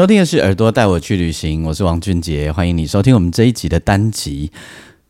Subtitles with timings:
[0.00, 4.50] 收听的是《耳朵带我去旅行》，我是王俊杰，欢迎你收听我们这一集的单集。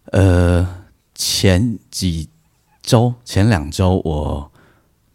[0.07, 2.29] 呃，前几
[2.83, 4.51] 周、前两周，我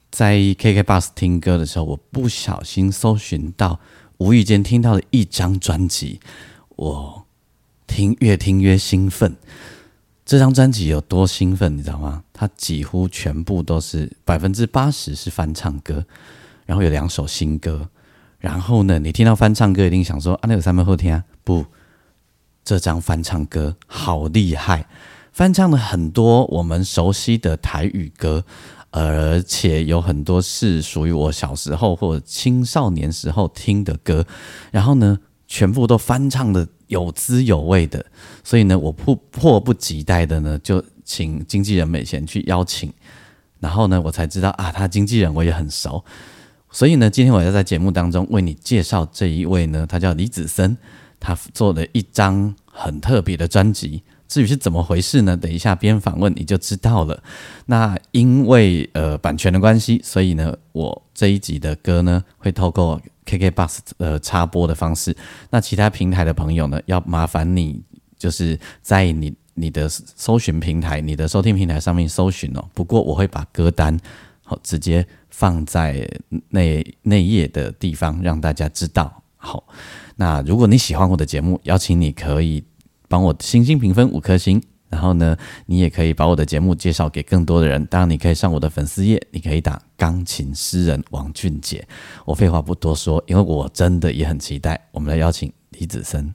[0.10, 3.82] 在 KK Bus 听歌的时候，我不小心搜寻到，
[4.20, 6.22] 无意间听到了一张专辑，
[6.78, 7.26] 我
[7.86, 9.36] 听越听越兴奋。
[10.26, 12.24] 这张专辑有多兴奋，你知道吗？
[12.32, 16.06] 它几乎全部都是百分之八十是翻唱歌，
[16.66, 17.90] 然后有两首新歌。
[18.46, 21.24] 然后呢，你听到翻唱歌，一定想说啊，那有三分后天啊？
[21.44, 21.66] 不，
[22.64, 24.86] 这张翻唱歌好厉害，
[25.32, 28.46] 翻唱了很多我们熟悉的台语歌，
[28.92, 34.24] 而且有很多是属于我小时候或者青少年时候听的歌。
[34.70, 38.06] 然后呢，全部都翻唱的有滋有味的。
[38.44, 42.94] 所以呢，我迫迫不及待的呢，就请经纪人美贤去邀请。
[43.60, 46.06] 然后呢，我才知道啊，他经纪人我也很熟。
[46.76, 50.76] 所以呢，今天我要在节目当中为你介绍这一位呢，他叫李子森，
[51.22, 54.04] 他做了一张很特别的专辑。
[54.28, 55.38] 至于是怎么回事呢？
[55.38, 57.24] 等一下边访问你就知道了。
[57.68, 65.16] 那因为呃版权的关系，所以呢，我这一集的歌呢会透过 KK Bus 呃插播的方式。
[65.52, 67.82] 那其他平台的朋友呢，要麻烦你
[68.20, 72.66] 就是在你你的搜寻平台、你的收听平台上面搜寻哦。
[72.74, 73.98] 不过我会把歌单
[74.46, 75.06] 好直接。
[75.38, 76.10] 放在
[76.48, 79.22] 那那页的地方，让大家知道。
[79.36, 79.68] 好，
[80.16, 82.64] 那如果你喜欢我的节目，邀请你可以
[83.10, 84.64] 帮我星星评分五颗星。
[84.88, 85.36] 然后呢，
[85.66, 87.86] 你也可以把我的节目介绍给更多的人。
[87.88, 91.86] 当然，你可以上我的粉丝页，你可以打“钢琴诗人王俊杰”。
[92.24, 94.88] 我废话不多说，因为我真的也很期待。
[94.94, 96.34] 我们来邀请李子森。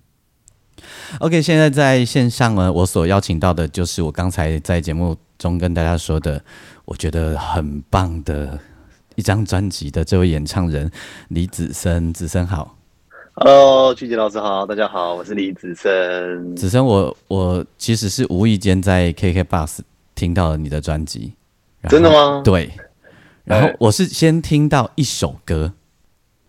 [1.20, 6.44] OK，现在在线上呢，我所邀请到的就是我刚才在节目中跟大家说的，
[6.90, 8.58] 我觉得很棒的。
[9.16, 10.90] 一张专辑的这位演唱人
[11.28, 12.76] 李子森，子森好
[13.34, 16.56] ，Hello，曲杰老师好，大家好，我是李子森。
[16.56, 19.80] 子森，我我其实是无意间在 KK Bus
[20.14, 21.34] 听到了你的专辑，
[21.88, 22.40] 真的吗？
[22.42, 22.72] 对，
[23.44, 25.74] 然后我是先听到一首歌，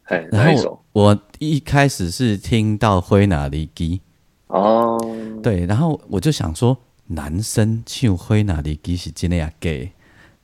[0.05, 0.81] 哎，哪一首？
[0.93, 3.99] 我一开始是听到《灰哪里基》
[4.55, 4.97] 哦，
[5.43, 6.77] 对，然后我就想说，
[7.07, 9.91] 男生唱《灰哪里基》是真的呀？gay。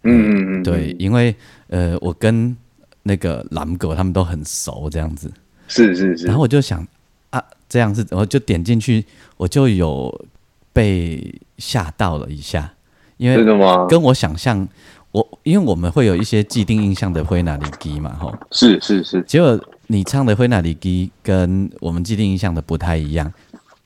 [0.04, 1.36] 嗯嗯嗯，对，因为
[1.68, 2.56] 呃，我跟
[3.04, 5.32] 那个蓝狗他们都很熟，这样子，
[5.68, 6.86] 是是是，然后我就想
[7.30, 9.04] 啊，这样子，我就点进去，
[9.38, 10.26] 我就有
[10.72, 12.74] 被吓到了一下，
[13.18, 13.86] 因为真的吗？
[13.88, 14.68] 跟我想象，
[15.12, 23.32] 我因为我们会有一些既定印象的灰哪里基嘛，吼，是是是，结果你唱的灰哪里基跟我们既定印象的不太一样，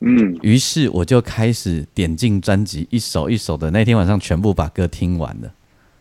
[0.02, 5.52] 嗯，于是我就开始点进专辑，一首一首的，那天晚上全部把歌听完了。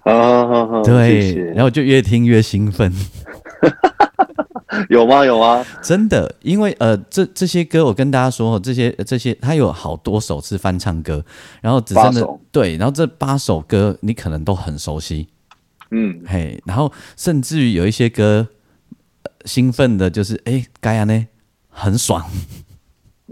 [0.05, 2.93] 啊，对，然后就越听越兴奋，
[4.89, 5.25] 有吗？
[5.25, 5.65] 有吗？
[5.83, 11.23] 真的，因为呃，这这些歌我跟大家说，这些这些，它有好多首是翻唱歌，
[11.61, 15.29] 然后只真的对，然后这八首歌你可能都很熟悉，
[15.91, 18.47] 嗯，嘿，然后甚至于有一些歌
[19.45, 21.27] 兴奋的，就是哎，该呀呢，
[21.69, 22.25] 很爽，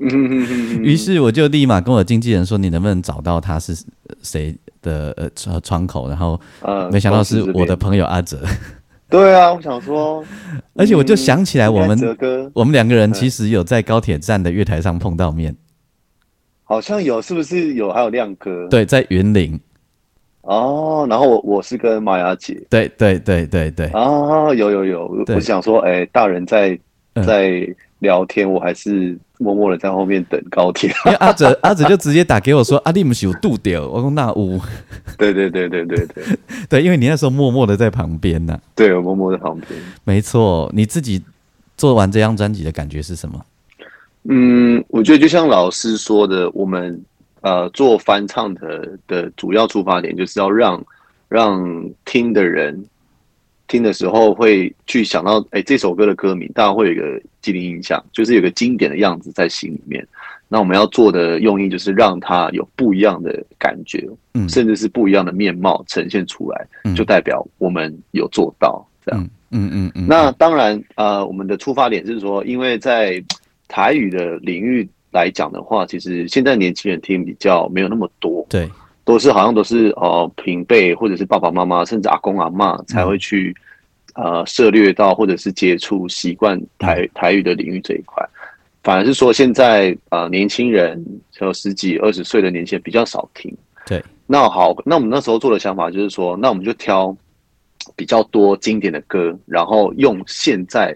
[0.00, 3.74] 于是我就立马跟我经纪人说，你能不能找到他是
[4.22, 4.56] 谁？
[4.80, 6.40] 的呃窗窗口，然后
[6.92, 8.40] 没想到是我的朋友阿哲。
[9.10, 10.24] 对啊，我想说，
[10.74, 11.98] 而且我就想起来，我们
[12.54, 15.56] 我们两个人其实有在高铁站的月台上碰到面，
[16.62, 17.92] 好像有，是不是有？
[17.92, 19.58] 还有亮哥，对，在云林。
[20.42, 23.86] 哦，然后我我是跟玛雅姐，对对对对对。
[23.88, 26.78] 啊，有有有，我想说，哎，大人在
[27.26, 27.68] 在
[27.98, 29.18] 聊天，我还是。
[29.38, 34.60] 默默的在后面等高铁，因为阿哲阿哲就直接打给我说：“阿弟，不是有度掉？”我说：“那屋。”
[35.16, 36.24] 对对对对对对
[36.68, 38.58] 对，因为你那时候默默的在旁边呢。
[38.74, 39.80] 对，我默默在旁边。
[40.04, 41.22] 没错，你自己
[41.76, 43.44] 做完这张专辑的感觉是什么？
[44.24, 47.00] 嗯，我觉得就像老师说的，我们
[47.40, 50.84] 呃做翻唱的的主要出发点就是要让
[51.28, 52.84] 让听的人。
[53.68, 60.04] 听的时候会去想到，哎，这首歌的歌名，大家会有一个既定印象，就是有个经典的样子在心里面。
[60.48, 66.66] 那我们要做的用意就是让它有不一样的感觉，嗯，甚至是不一样的面貌呈现出来，
[66.96, 69.22] 就代表我们有做到这样。
[69.50, 73.22] 嗯嗯嗯，那当然，呃，我们的出发点是说，因为在
[73.66, 78.70] 台语的领域来讲的话，其实现在年轻人听比较没有那么多，对，
[79.08, 83.56] 都是好像都是呃平辈或者是爸爸妈妈，甚至阿公阿妈才会去、
[84.12, 88.22] 呃涉猎到或者是接触习惯台台语的领域这一块。
[88.82, 91.02] 反而是说，现在呃年轻人
[91.40, 93.50] 有十几二十岁的年轻人比较少听。
[93.86, 97.16] 对，那好，那我们那时候做的想法就是说，那我们就挑
[97.96, 100.94] 比较多经典的歌，然后用现在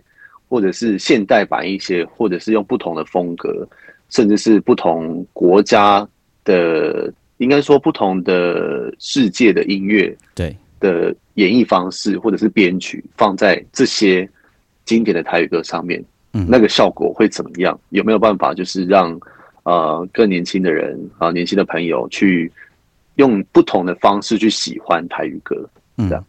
[0.51, 3.67] 或者是现代版一些，或者是用不同的风格，
[4.11, 6.07] 甚至是不同国家
[6.45, 14.29] 的，应该说不同的世界的音乐对，的演绎方式，或者是编曲，放在这些
[14.85, 17.79] 经典的台语歌上面，嗯那个效果会怎么样？
[17.91, 19.19] 有没有办法就是让
[19.65, 22.51] 呃更年轻的人啊、年轻的朋友去
[23.17, 25.69] 用不同的方式去喜欢台语歌？
[25.97, 26.25] 嗯这样，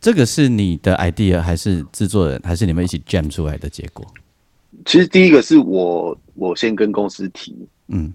[0.00, 4.04] 这个是你的 idea 还是制作人，还是你们一起 jam 出来的结果？
[4.84, 7.54] 其实第一个是我我先跟公司提，
[7.88, 8.12] 嗯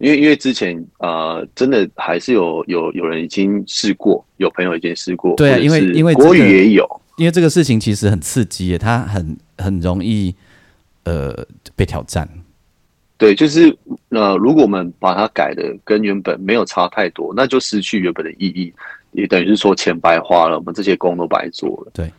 [0.00, 10.34] 因为因为之前呃真的还是有有有人已经试过，有朋友已经试过，对啊因为因为国语也有，因为这个事情其实很刺激耶，它很很容易
[11.04, 12.28] 呃被挑战。
[13.18, 13.76] 对，就是
[14.08, 18.72] 呃，如果我们把它改的跟原本没有差太多，那就失去原本的意义，
[19.12, 21.90] 也等于是说钱白花了，我们这些工都白做了。
[21.92, 22.10] 对，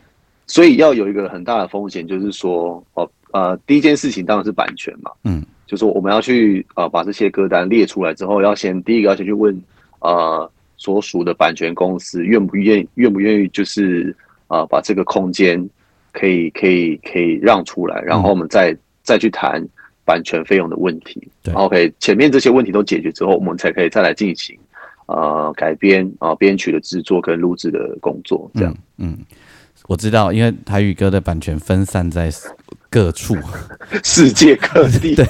[0.46, 9.58] 所以要有一个很大的风险，就是说，哦，呃，第一件事情当然是版权嘛，嗯，就是我们要去呃把这些歌单列出来之后，要先第一个要先去问
[10.00, 14.14] 呃所属的版权公司愿不愿愿不愿意，就是
[14.48, 15.66] 呃把这个空间
[16.12, 19.66] 可以可以可以让出来，然后我们再、再去谈
[20.04, 21.26] 版权费用的问题。
[21.42, 24.54] 对 OK，前面这些问题都解决之后，我们才可以再来进行
[25.06, 28.76] 呃改编啊编曲的制作跟录制的工作，这样。
[28.98, 29.16] 嗯，
[29.86, 32.30] 我知道，因为台语歌的版权分散在
[32.92, 33.34] 各处，
[34.04, 35.24] 世界各地， 对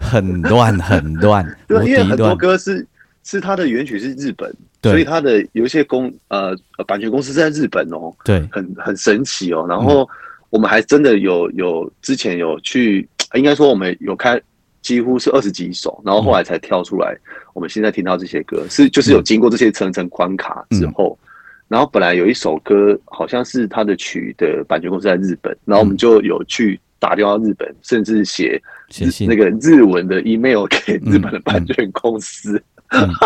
[0.00, 2.36] 很乱很乱， 对，因为很多。
[2.36, 2.86] 歌是
[3.24, 9.66] 是它的原曲是日本，对所以它的有一些公呃呃版权公司是在日本哦，对，很很神奇哦。
[9.68, 10.08] 然后
[10.50, 14.40] 我们还真的有有之前有去，应该说我们有开
[14.80, 17.18] 几乎是二十几首，然后后来才跳出来。
[17.54, 21.18] 我们现在听到这些歌是就是有经过这些层层关卡之后。
[21.68, 29.28] 然后本来有一首歌，好像是他的曲的版权公司在日本，然后我们就有去打电话到日本，甚至写写信。
[29.28, 33.08] 那个日文的 email 给日本的版权公司，嗯。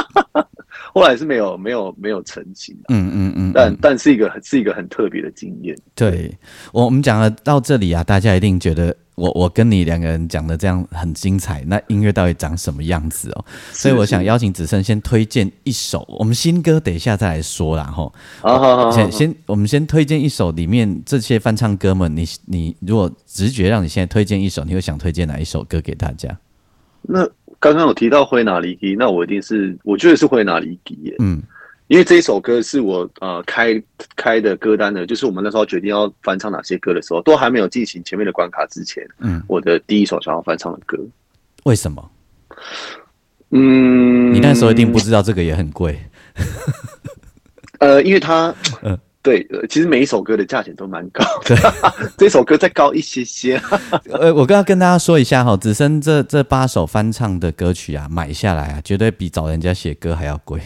[0.94, 5.74] 后来是没有没有没有成型的，嗯嗯嗯，但嗯但是一个是一个很特别的经验。
[5.94, 6.30] 对
[6.72, 13.44] 我我们讲了到这里啊，大家一定觉得我我跟你两个人讲的这样很精彩，那音乐到底长什么样子哦？
[13.72, 18.12] 所以我想邀请子胜先推荐一首，我们新歌等一下再来说啦吼。
[18.40, 26.36] 好好好好，先先我们先推荐一首里面这些翻唱歌们，你你如果直觉让你现在推荐一首，你会想推荐哪一首歌给大家？
[27.02, 31.42] 那刚刚有提到灰哪里基，那我一定是我觉得是灰哪里基耶，嗯
[31.92, 33.80] 因为这一首歌是我呃开
[34.16, 40.98] 开的歌单的，就是我们那时候决定要翻唱哪些歌的时候，都还没有进行前面的关卡之前，嗯，我的第一首想要翻唱的歌，
[41.64, 42.10] 为什么？
[43.50, 46.00] 嗯，你那时候一定不知道这个也很贵。
[47.78, 51.56] 呃，因为它， 嗯对，呃其实每一首歌的价钱都蛮高的，
[52.16, 53.60] 这首歌再高一些些。
[54.08, 60.58] 呃，我刚刚跟大家说一下哈，子生这这八首翻唱的歌曲啊，买下来啊，绝对比找人家写歌还要贵。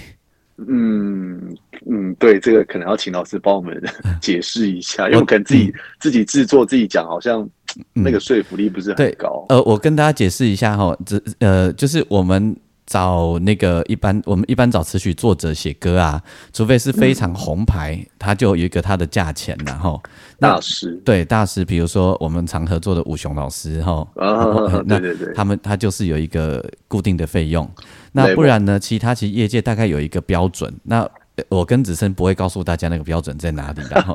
[0.58, 1.56] 嗯
[1.90, 3.80] 嗯，对，这个可能要请老师帮我们
[4.20, 7.46] 解释一下，因为我可能自己、自己制作自己讲，好像
[7.92, 9.44] 那个说服力不是很高。
[9.50, 16.22] 呃，我跟大家解释一下哈，这呃，就是我们找那个一般我们一般找词曲作者写歌啊，
[16.52, 20.00] 除非是非常红牌，它就有一个它的价钱然后
[20.38, 20.92] 大师。
[21.04, 27.68] 对大师，比如说我们常合作的武雄老师哈，啊，对对对，他们他就是有一个固定的费用，
[28.16, 28.80] 那不然呢？
[28.80, 31.02] 其他其实业界大概有一个标准，那
[31.37, 34.14] 呃我跟子森不会告诉大家那个标准在哪里然后，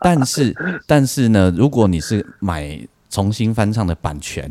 [0.00, 0.54] 但是
[0.86, 2.80] 但是呢，如果你是买
[3.10, 4.50] 重新翻唱的版权，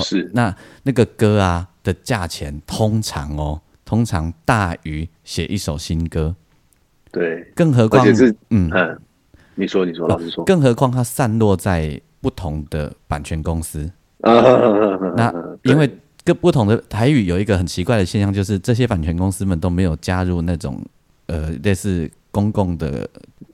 [0.00, 6.34] 是那那个歌啊的价钱通常哦，通常大于写一首新歌，
[7.10, 8.98] 对，更何况是嗯，嗯，
[9.54, 14.32] 你说你说，老师说，更何况它散落在不同的版权公司，啊，
[15.16, 15.32] 那
[15.62, 15.90] 因为
[16.24, 20.82] 各不同的台语有一个很奇怪的现象，就是这些版权公司们都没有加入那种
[21.26, 23.08] 呃类似公共的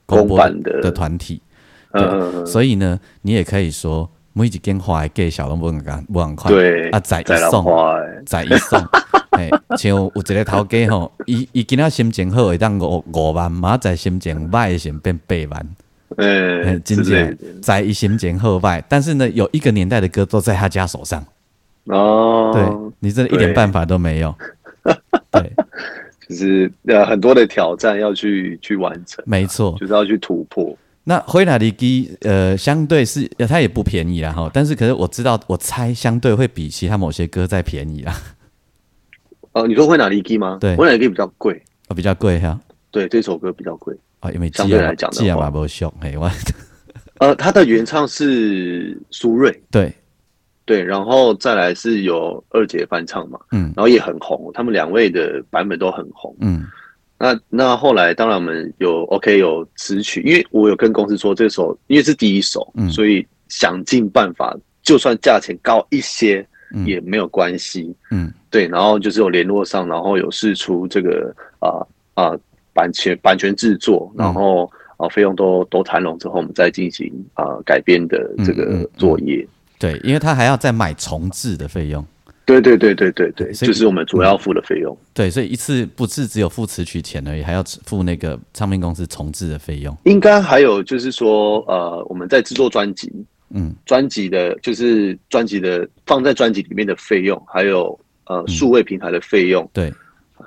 [0.05, 0.81] 公版的。
[0.81, 1.41] 的团体，
[1.91, 8.81] 嗯，所以呢，你也可以说每一间花给小龙不能不能快，对啊，宰在浪一送，花哎，宰一送。
[9.37, 15.75] 嘿，像有一个头家吼， 伊伊今仔心情好会当五五万，明仔心情歹会先变八万。
[16.17, 21.27] 呃哎，经之类典在一心前后拜，但是呢，有一个年代的歌都在他家手上，的
[21.85, 24.33] 哦，对你真的一点对办法都没有。
[25.31, 25.51] 对，
[26.27, 29.75] 就是呃很多的挑战要去去完成，没错。
[29.79, 30.77] 就是要去突破。
[31.03, 38.15] 那灰哪里基呃，相对是呃它也不便宜啦哈，但是可是我知道，我猜相对会比其他某些歌再便宜啦，
[39.53, 40.57] 哦，你说会哪里 key 吗？
[40.61, 42.59] 对会哪里 key 比较贵，哦比较贵哈。
[42.91, 43.95] 对，这首歌比较贵。
[44.19, 46.29] 啊，因为相对来讲的既然话嘛不凶，嘿，我
[47.17, 49.91] 呃，他的原唱是苏芮，对，
[50.65, 56.35] 对，然后再来是有二姐翻唱嘛，嗯然后也很红，他们两位的版本都很红。
[56.39, 56.65] 嗯
[57.17, 67.93] 那那后来当然我们有 OK 有词曲，因为我有跟公司说这首因为是第一首，嗯所以想尽办法，就算价钱高一些嗯也没有关系。
[68.09, 72.35] 嗯对，然后就是有联络上，然后有试出这个啊啊、
[72.73, 79.47] 版权版权制作，然后啊、费用都都谈拢之后，我们再进行啊、改编的这个嗯嗯嗯作业。
[79.81, 82.05] 对，因为他还要再买重置的费用，
[82.45, 84.95] 对对对对对对，就是我们主要付的费用。
[85.11, 89.97] 对，所以一次不是只有付词曲钱而已，还要付那个唱片公司重置的费用。
[90.03, 93.11] 应该还有就是说，呃，我们在制作专辑，
[93.49, 99.91] 嗯专辑的，就是专辑的放在专辑里面的费用，还有嗯呃数位平台的费用，对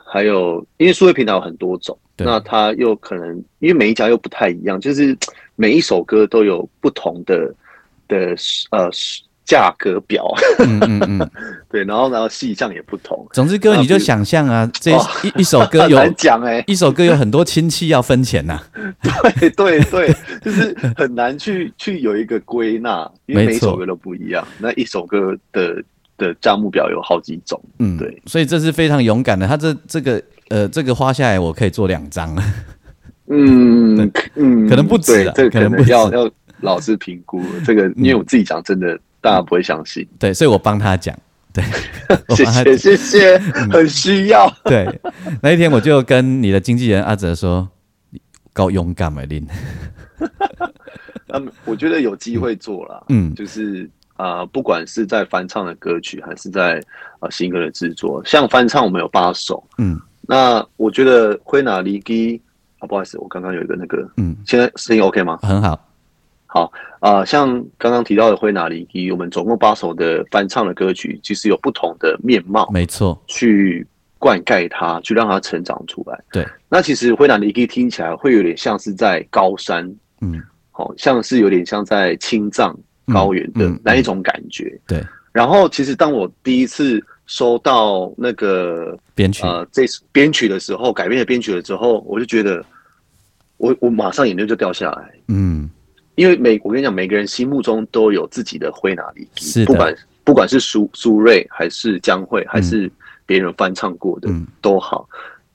[0.06, 5.16] 还有因为数位平台有很多种，那它又可能因为每一家又不太一样，就是
[5.56, 7.52] 每一首歌都有不同的
[8.06, 8.36] 的
[8.70, 8.90] 呃
[9.44, 10.26] 价格表，
[10.58, 11.30] 嗯嗯嗯。
[11.70, 18.60] 对，然后然后细项也不同，总之，哥你就想象啊，这哦一一首歌有 难讲哎、一首歌有很多亲戚要分钱 呐、
[19.38, 24.46] 对对对，就是很难去去有一个归纳，因为每一首歌都不一样。
[24.58, 25.82] 那一首歌的
[26.16, 29.46] 的价目表有好几种，嗯，对，所以这是非常勇敢的。
[29.48, 32.36] 他这这个呃，这个花下来我可以做两张，
[33.28, 35.84] 嗯嗯，可能不止这个可可能不止。
[35.84, 40.07] 嗯能要要老师评估这个，因为我自己讲真的，大家不会相信。
[40.19, 41.19] 对，所以我帮他讲，
[41.50, 41.64] 对，
[42.28, 43.38] 我谢谢谢谢，
[43.73, 44.47] 很需要。
[44.64, 45.00] 对，
[45.40, 47.66] 那一天我就跟你的经纪人阿哲说，
[48.52, 49.47] 够勇敢的林，
[51.33, 53.35] 嗯，我觉得有机会做了，嗯。
[53.35, 56.78] 就是啊、呃不管是在翻唱的歌曲，还是在
[57.19, 59.99] 啊、呃新歌的制作，像翻唱我们有八首，嗯。
[60.26, 62.40] 那我觉得灰拿离基
[62.78, 65.38] 啊，不好意思，我刚刚有一个那个，嗯，现在声音 OK 吗？
[65.43, 65.78] 很好，
[66.54, 73.84] 好啊、像刚刚提到的灰拿离基，我们总共八首的翻唱的歌曲，其实有不同的面貌没错，去
[74.18, 76.18] 灌溉它，去让它成长出来。
[76.30, 79.84] 对，那其实灰拿离基听起来会有点像是在高山，
[80.20, 80.40] 嗯。
[80.76, 82.76] 好、像是有点像在青藏
[83.12, 84.76] 高原的那一种感觉。
[84.88, 92.61] 对，然后其实当我第一次收到那个编曲，呃这编曲的时候，改编的编曲了之后，我就觉得
[93.56, 95.70] 我我马上眼泪就掉下来，嗯
[96.14, 102.90] 因为每我跟你讲，每个人心目中都有自己的灰哪里，是的不管不管是苏苏芮还是江蕙，还是
[103.26, 105.09] 别人翻唱过的、嗯都好，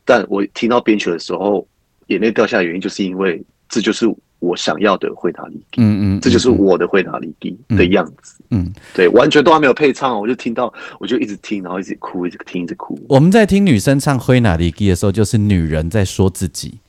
[0.06, 1.68] 但我听到编曲的时候，
[2.08, 4.06] 眼泪掉下来，原因就是因为这就是
[4.39, 7.34] 我想要的灰哪里，嗯嗯，这就是嗯我的灰哪里
[7.70, 8.36] 的样子。
[8.51, 8.72] 嗯。
[8.94, 13.00] 对，完全都还没有配唱，我就听到，我就一直听，然后一直哭，一直听，一直哭。
[13.08, 16.80] 我们在听女生唱《灰哪里基》的时候，就是女人在说自己。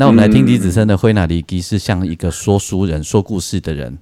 [0.00, 3.98] 那我们来听李子琛的《灰哪里基》，是像一个说书人、说故事的人，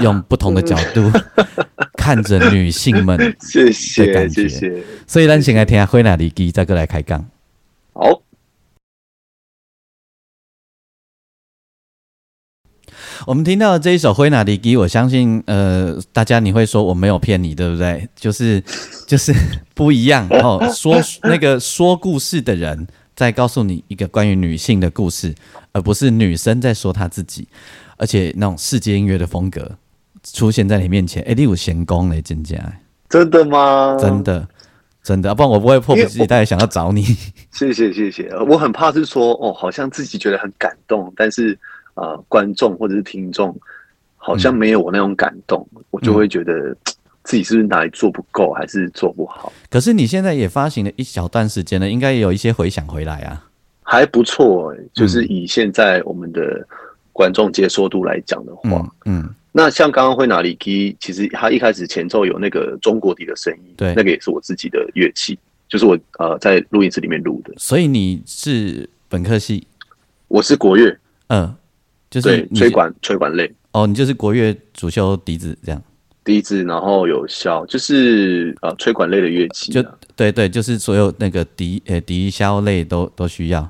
[0.00, 1.12] 用不同的角度
[1.92, 3.18] 看着女性们。
[3.38, 7.28] 谢的谢谢谢，所以咱先来听下《灰哪里基》，再过来开杠。
[7.92, 8.22] 好，
[13.26, 18.08] 我们听到的这一首《灰哪里基》，我相信呃，大家你会说我没有骗你，对不对？
[18.16, 18.58] 就是
[19.06, 19.34] 就是
[19.74, 20.66] 不一样哦。
[20.74, 25.34] 说那个说故事的人在告诉你一个关于女性的故事，
[25.72, 27.46] 而不是女生在说她自己，
[27.96, 29.70] 而且那种世界音乐的风格
[30.22, 32.56] 出现在你面前，哎，你有闲工嘞，真假？
[33.08, 33.96] 真的吗？
[34.00, 34.48] 真的
[35.02, 37.02] 真的，不然我不会迫不及待想要找你。
[37.52, 41.56] 谢谢谢谢，我很怕是说哦，好像自己觉得很感动，但是
[41.94, 43.54] 呃，观众或者是听众
[44.16, 46.93] 好像没有我那种感动，我就会觉得嘖
[47.24, 53.46] 自己是不是哪里做不够，还是做不好，可是你现在也发行了一小段时间了，应该也有一些回想回来啊。
[53.82, 54.80] 还不错、欸。
[54.92, 56.66] 就是以现在我们的
[57.12, 58.62] 观众接受度来讲的话，
[59.04, 65.38] 嗯嗯，那像刚刚会哪里 key，其实他一开始前奏有那个中国笛的声音，对那个也是我自己的乐器，
[65.68, 67.52] 就是我呃在录音室里面录的。
[67.56, 69.66] 所以你是本科系，
[70.28, 71.54] 我是国乐，嗯，
[72.10, 75.82] 就是吹管吹管类哦，你就是国乐主修笛子这样，
[76.24, 79.94] 笛子，然后有箫，就是呃吹管类的乐器、就啊。
[80.16, 83.68] 对对，就是所有那个笛呃笛箫类都都需要。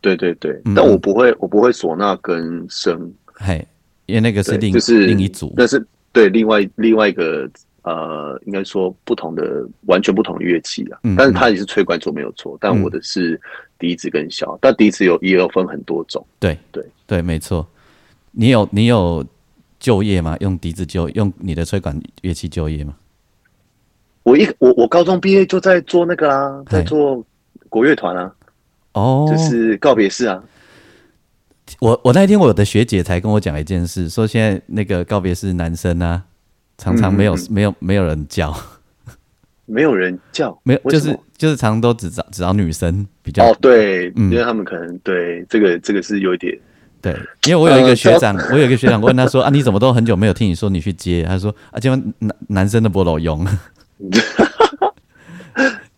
[0.00, 2.96] 对对对，嗯但我不会，我不会唢呐跟笙，
[3.34, 3.66] 嘿，
[4.06, 7.50] 因为那个是另就是另一组，那是对另外另外一个
[7.82, 10.98] 呃，应该说不同的完全不同的乐器啊。
[11.02, 13.40] 嗯但是它也是吹管组没有错，但我的是
[13.78, 16.24] 笛子跟箫，但笛子有也有分很多种。
[16.38, 17.66] 对对对，没错。
[18.30, 19.24] 你有你有
[19.78, 20.36] 就业吗？
[20.40, 22.94] 用笛子就用你的吹管乐器就业吗？
[24.22, 27.24] 我一我我高中毕业就在做那个啦，嗨在做
[27.68, 28.32] 国乐团啊，
[28.92, 30.42] 哦，就是告别式啊。
[31.80, 36.22] 我我那天我的学姐才跟我讲一件事，说现在那个告别式男生啊，
[36.76, 38.54] 常常没有、嗯嗯没有没有人叫，
[39.66, 46.58] 没有人叫， 没有 就是就是常常都只找只找女生比较、哦，对，嗯因为他们可能对这个这个是有一点，
[47.00, 47.12] 对，
[47.46, 51.22] 因为我有一个呃学长，我有一个学长问他说啊，你怎么都很久没有听你说你去接？
[51.24, 53.46] 他说啊，结果男男生的不老用，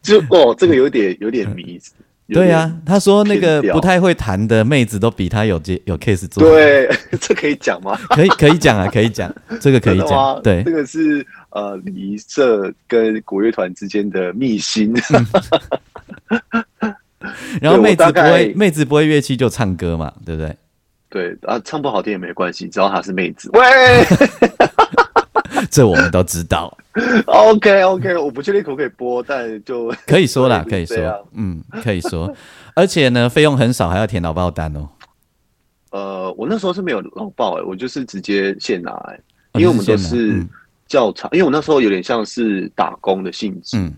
[0.03, 1.81] 就哦，这个有点有点迷。
[2.33, 6.89] 对呀、他说那个不太会弹的妹子都比他有接有 case 做，，对，
[7.21, 7.99] 这可以讲吗？
[8.11, 14.95] 可以可以讲啊，可以讲，这个可以讲，对这，个是呃礼仪社跟国乐团之间的秘辛。
[17.61, 20.55] 然后妹子不会妹子不会乐器就唱歌嘛，对不对？
[21.11, 23.51] 对啊，唱不好听也没关系，只要她是妹子。
[23.53, 23.61] 喂！
[25.71, 26.77] 这我们都知道
[27.27, 32.33] ，，OK OK，我不确定可不可以播，但就 可以说啦， 可以说，嗯，可以说，
[32.75, 34.89] 而且呢，费用很少，还要填劳报单哦。
[35.91, 39.21] 呃，我那时候是没有劳报哎、我就是直接现拿哎、
[39.53, 40.47] 哦因为我们都是
[40.87, 43.93] 较长因为我那时候有点像是打工的性质，嗯。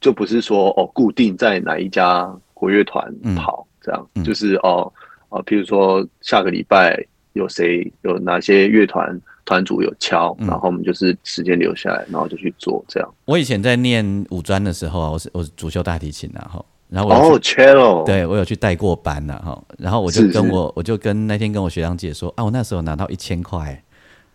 [0.00, 3.34] 就不是说哦固定在哪一家国乐团嗯。
[3.34, 4.22] 跑、这样，嗯。
[4.24, 4.90] 就是哦
[5.32, 10.46] 哦，譬如说下个礼拜有谁有哪些乐团团主有敲，嗯。
[10.46, 13.14] 然后我们就是时间留下来，然后就去做这样。
[13.24, 20.52] 我以前在念五专的时候啊，我是我是主修大提琴啊，哈，然后我有哦去、，cello，，对我有去带过班呐、哈，然后我就是跟是。
[20.52, 23.82] 我我就跟那天跟我学长姐说啊，我那时候拿到一千块，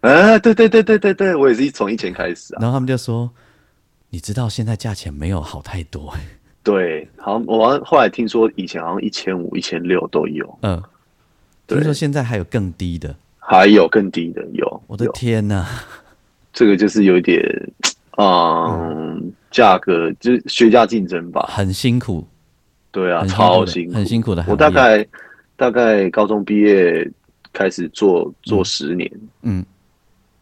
[0.01, 2.57] 啊，对对对对对对，我也是从一千开始啊。
[2.60, 3.29] 然后他们就说，
[4.10, 6.19] 你知道现在价钱没有好太多、欸，
[6.67, 10.84] 对，好像我好像后来听说以前好像一千五、一千六都有，嗯，
[11.65, 11.77] 对。
[11.77, 14.84] 听说现在还有更低的，还有更低的有。
[14.86, 15.12] 我的有。
[15.13, 15.65] 天呐、
[16.51, 17.41] 这个就是有一点，
[18.17, 21.45] 嗯，价格就是学价竞争吧。
[21.47, 22.27] 很辛苦，
[22.91, 25.08] 对啊，辛超辛苦，很辛苦的我大概
[25.56, 27.10] 大概高中毕业
[27.53, 29.10] 开始做做十年，
[29.43, 29.65] 嗯。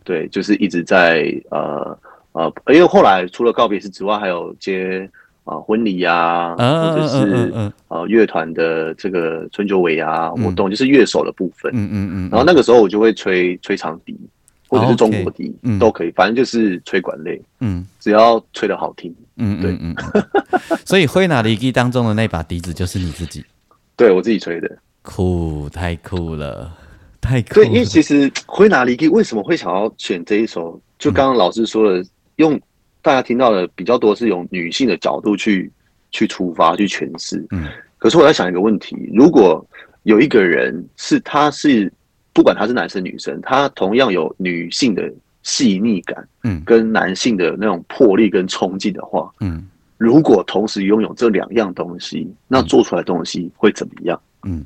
[0.04, 2.00] 对，就是一直在呃
[2.32, 5.08] 呃，因为后来除了告别式之外，还有接
[5.46, 11.72] 啊、婚礼呀、嗯或者是呃乐团的这个春秋尾牙嗯活动，就是乐手的部分。
[11.74, 14.20] 嗯嗯嗯，然后那个时候我就会吹吹长笛，
[14.68, 19.14] 或者是中国笛、嗯都可以，反正就是吹管类，嗯只要吹的好听。
[19.38, 19.94] 嗯对嗯
[20.86, 23.44] 所以灰拿离基当中的那把笛子就是你自己，
[23.96, 24.78] 对我自己吹的。
[25.04, 26.74] 酷，太酷了，
[27.22, 30.82] 太酷对，因为，其实灰拿离基为什么会想要选这一首？
[30.98, 32.04] 就刚刚老师说的，
[32.38, 32.60] 用
[33.06, 35.72] 大家听到的比较多是用女性的角度去
[36.10, 37.46] 去出发去诠释。
[37.52, 37.68] 嗯
[38.00, 39.64] 可是我在想一个问题：如果
[40.04, 41.92] 有一个人是他是
[42.34, 45.08] 不管他是男生女生，他同样有女性的
[45.44, 54.20] 细腻感嗯跟男性的那种魄力跟冲劲的话，嗯如果同时拥有这两样东西，那做出来的东西会怎么样？
[54.44, 54.66] 嗯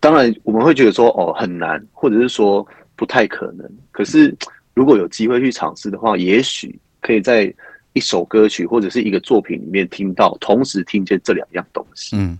[0.00, 3.64] 当然，我们会觉得说哦很难，或者是说不太可能。
[3.92, 4.34] 可是
[4.74, 7.52] 如果有机会去尝试的话，也许可以在
[7.92, 12.38] 一首歌曲或者是一个作品里面听到，同时听见这两样东西，嗯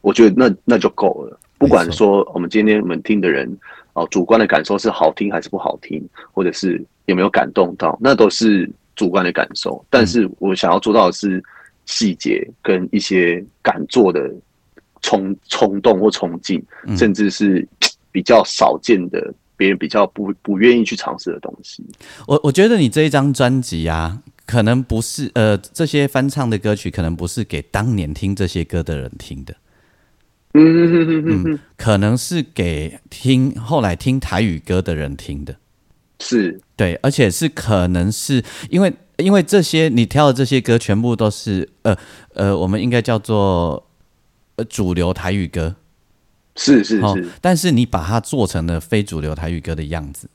[0.00, 1.36] 我觉得那那就够了。
[1.58, 3.58] 不管说我们今天我们听的人
[3.94, 9.82] 哦、主观的感受是好听还是不好听，或者是有没有感动到，那都是主观的感受。
[9.88, 11.42] 但是我想要做到的是
[11.86, 14.30] 细节跟一些敢做的
[15.00, 17.66] 冲冲动或冲劲，嗯甚至是
[18.12, 21.84] 比较少见的，别人比较不不愿意去尝试的东西。
[22.26, 29.54] 我我觉得你这一张专辑啊，可能不是呃这些翻唱的歌曲，可能不是给当年听这些歌的人听的，
[30.54, 35.56] 嗯嗯嗯嗯嗯，可能是给听后来听台语歌的人听的。
[36.18, 41.94] 是对，而且是可能是因为因为这些你挑的这些歌全部都是呃
[42.32, 43.86] 呃，我们应该叫做
[44.56, 45.76] 呃主流台语歌，
[46.56, 50.28] 哦是是是，，但是你把它做成了非主流台语歌的样子，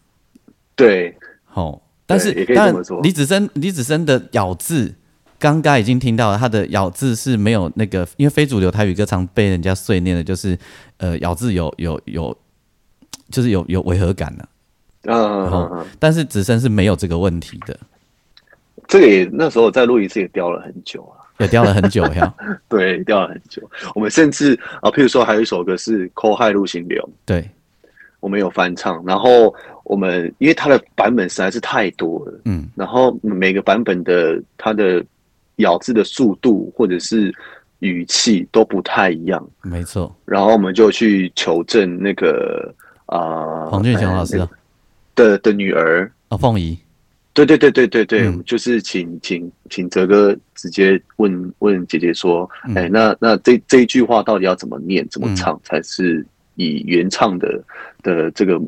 [0.76, 1.18] 对，
[1.54, 3.02] 哦，但是也可以当然这么说。
[3.02, 4.96] 李子珍李子珍的咬字。
[5.40, 10.56] 刚刚已经听到了，他的咬字是没有那个，因为非主流台语歌常被人家碎念的，就是
[10.98, 12.38] 呃咬字有有有，
[13.32, 14.48] 就是有有违和感的、
[15.06, 17.76] 嗯嗯嗯，但是子森是没有这个问题的，
[18.88, 21.21] 这个也那时候在录音室也雕了很久啊。
[21.42, 22.34] 也掉了很久呀。
[22.70, 23.62] 对，掉了很久。
[23.96, 27.50] 我们甚至啊，譬如说还有一首歌是《扣害路行流》，对，
[28.20, 35.04] 我们有翻唱，然后我们因为它的版本实在是太多了，嗯然后每个版本的它的
[35.58, 37.34] 咬字的速度或者是
[37.80, 42.74] 语气都不太一样，没错，然后我们就去求证那个
[43.08, 44.48] 啊，黄俊雄老师
[45.16, 46.78] 的的女儿，啊，凤仪，
[47.34, 48.44] 对对对对对对，嗯。
[48.46, 52.76] 就是请请请哲哥直接问问姐姐说，嗯。
[52.78, 55.36] 哎、那那这这一句话到底要怎么念、怎么嗯。
[55.36, 57.64] 唱，才是以原唱的
[58.04, 58.62] 的这个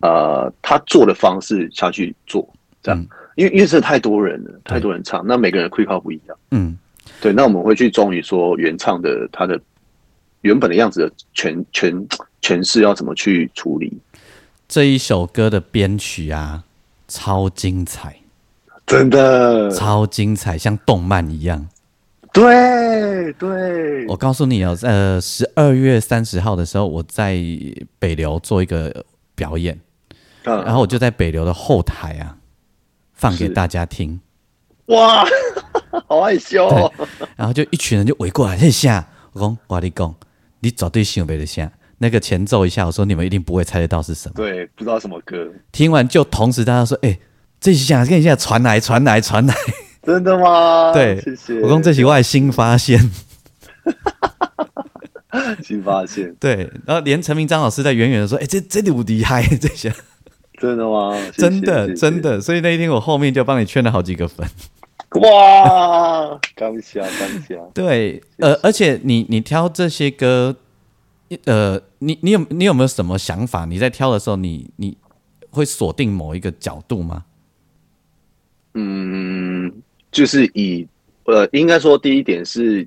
[0.00, 2.48] 呃他做的方式下去做，
[2.82, 3.08] 这样，嗯。
[3.36, 6.76] 因为因为是太多人了，太多人唱，那每个人的 quick call 不一样，嗯。
[7.20, 9.60] 对，那我们会去忠于说原唱的他的
[10.42, 12.06] 原本的样子的诠诠
[12.40, 13.92] 诠释要怎么去处理，
[14.68, 16.64] 这一首歌的编曲啊，
[17.12, 18.16] 超精彩，
[18.86, 21.68] 真的，超精彩，像动漫一样。
[22.32, 27.36] 对对，我告诉你哦，呃，十二月三十号的时候，我在
[27.98, 29.78] 北流做一个表演，
[30.44, 32.38] 嗯然后我就在北流的后台啊，
[33.12, 34.18] 放给大家听，
[34.86, 35.22] 哇，
[36.08, 36.90] 好害羞哦。
[37.36, 40.14] 然后就一群人就围过来，嘿下，我讲，我跟你讲，
[40.60, 41.70] 你绝对想不得下。
[42.02, 44.34] 那个前奏一下，我说你们一定不会猜得到是什么。
[44.34, 47.16] 对，不知道什么歌，听完就同时大家说，哎、
[47.60, 49.54] 这下跟一下传来传来传来，
[50.02, 50.90] 真的吗？
[50.92, 51.60] 对，谢谢。
[51.60, 52.98] 我讲这是我的新发现，
[55.62, 59.94] 新发现， 对，然后连陈明章老师在远远的说，哎、这这里厉害，这些
[60.60, 61.16] 真的吗？
[61.38, 64.44] 真的真的，所以那一天我后面就帮你圈了好几个粉。
[65.20, 70.56] 哇，刚下刚下，对，呃，而且你你挑这些歌，
[71.44, 73.64] 呃，你你有你有没有什么想法？
[73.64, 74.96] 你在挑的时候你，你
[75.50, 77.24] 会锁定某一个角度吗？
[78.74, 79.72] 嗯，
[80.10, 80.86] 就是以
[81.24, 82.86] 呃，应该说第一点是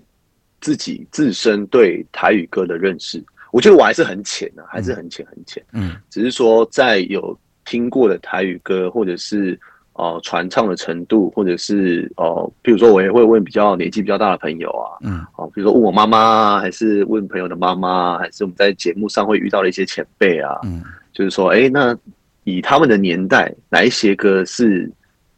[0.60, 5.64] 自己自身对台语歌的认识，我觉得我还是很浅的、还是很浅很浅。
[5.74, 9.60] 嗯只是说在有听过的台语歌，或者是
[9.96, 15.26] 呃传唱的程度，或者是呃，比如说我也会问比较年纪比较大的朋友啊，嗯。
[15.36, 21.98] 哦，比如说问我妈妈啊，还是问朋友的妈妈，还是我们在节目上会遇到的一些前辈啊，嗯就是说，哎，那
[22.44, 24.92] 以他们的年代，哪一些歌是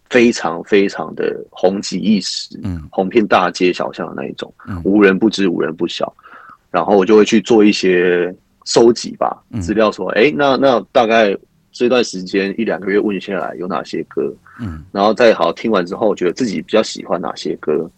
[0.09, 2.81] 非常非常的红极一时，嗯。
[2.91, 6.11] 红遍大街小巷的那一种嗯，无人不知，无人不晓。
[6.71, 8.33] 然后我就会去做一些
[8.65, 11.35] 收集吧嗯，资料说，哎，那那大概
[11.77, 14.83] 这段时间一两个月问下来有哪些歌，嗯。
[14.91, 17.89] 然后再好听完之后，觉得自己比较喜欢哪些歌，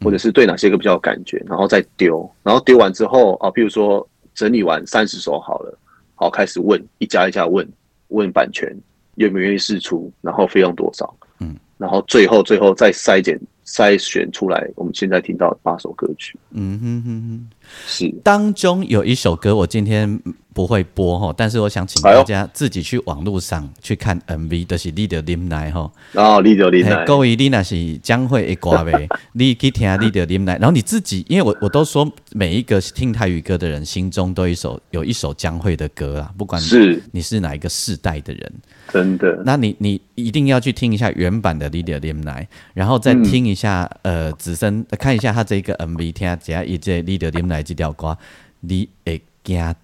[0.00, 5.78] 或者是对哪些歌比较有感觉，然后再丢，然后丢完之后啊，譬如说整理完三十首好了，
[6.14, 7.68] 好开始问一家一家问
[8.08, 8.74] 问版权
[9.16, 16.38] 愿不愿意试出，然后费用多少，嗯，然后最后最后再筛减筛选出来我们现在听到八首歌曲。
[16.52, 17.50] 嗯哼哼哼。
[17.86, 18.12] 是。
[18.24, 20.20] 当中有一首歌，我今天
[20.52, 25.90] 不会播哈，但是我想请大家自己去网络上去看 MV，就是你的林来哈。
[26.12, 37.02] 然后李九林来各位，你那是将会的歌呗， 你去听你的林来，然后你自己，因为我我都说每一个听台语歌的人心中都一首有一首将会的歌啊，不管是。
[37.12, 38.52] 你是哪一个世代的人，
[38.92, 39.42] 真的。
[39.44, 42.42] 那你你一定要去听一下原版的《你的林来》，
[42.74, 48.16] 然后再听一下、呃子森、呃看一下他这个 MV，听一下一这《你的林来》这条歌，
[48.60, 49.74] 你会惊到，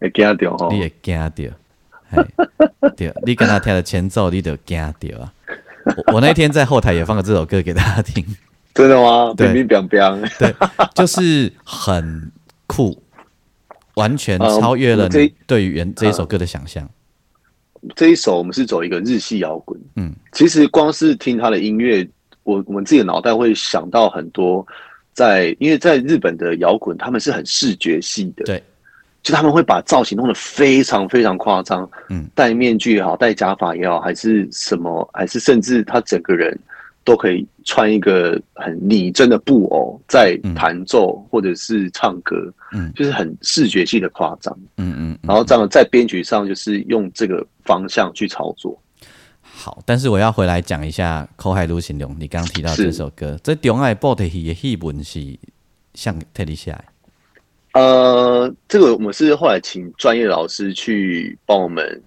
[0.00, 1.30] 会惊到哦你，会惊到，
[2.96, 5.32] 对，你跟他听的前奏，你就惊到啊。
[6.06, 8.24] 我我那天在后台也放了这首歌给大家听，
[8.74, 9.32] 真的吗？
[9.36, 9.52] 对。
[9.52, 10.54] 冰冰冰冰， 对，
[10.94, 12.30] 就是很
[12.66, 13.00] 酷，
[13.94, 16.88] 完全呃超越了你对于原这一首歌的想象。
[17.94, 22.08] 这一首我们是走一个日系摇滚，嗯，其实光是听他的音乐，
[22.42, 24.66] 我我们自己的脑袋会想到很多
[25.12, 28.60] 在，因为在日本的摇滚他们是很视觉系的，对，
[29.26, 36.56] 就他们会把造型弄得非常非常夸张，嗯，戴面具也好，戴假发也好，还是什么，还是甚至他整个人
[37.02, 42.36] 都可以穿一个很拟真的布偶在弹奏或者是唱歌，
[42.72, 44.56] 嗯就是很视觉性的夸张。
[44.76, 45.18] 嗯嗯嗯。
[45.22, 48.80] 然后这样在编曲上就是用这个方向去操作。
[49.42, 55.36] 好，但是我要回来讲一下《口海路行龙》，你刚刚提到这首歌，这中爱报的戏的戏文是
[55.94, 56.84] 像特地下来，
[57.76, 62.02] 呃，这个我们是后来请专业老师去帮我们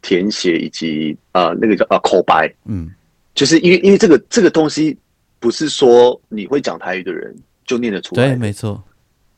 [0.00, 2.90] 填写，以及呃那个叫啊口白，嗯。
[3.32, 4.96] 就是因为因为这个这个东西
[5.38, 8.82] 不是说你会讲台语的人就念得出来对，没错，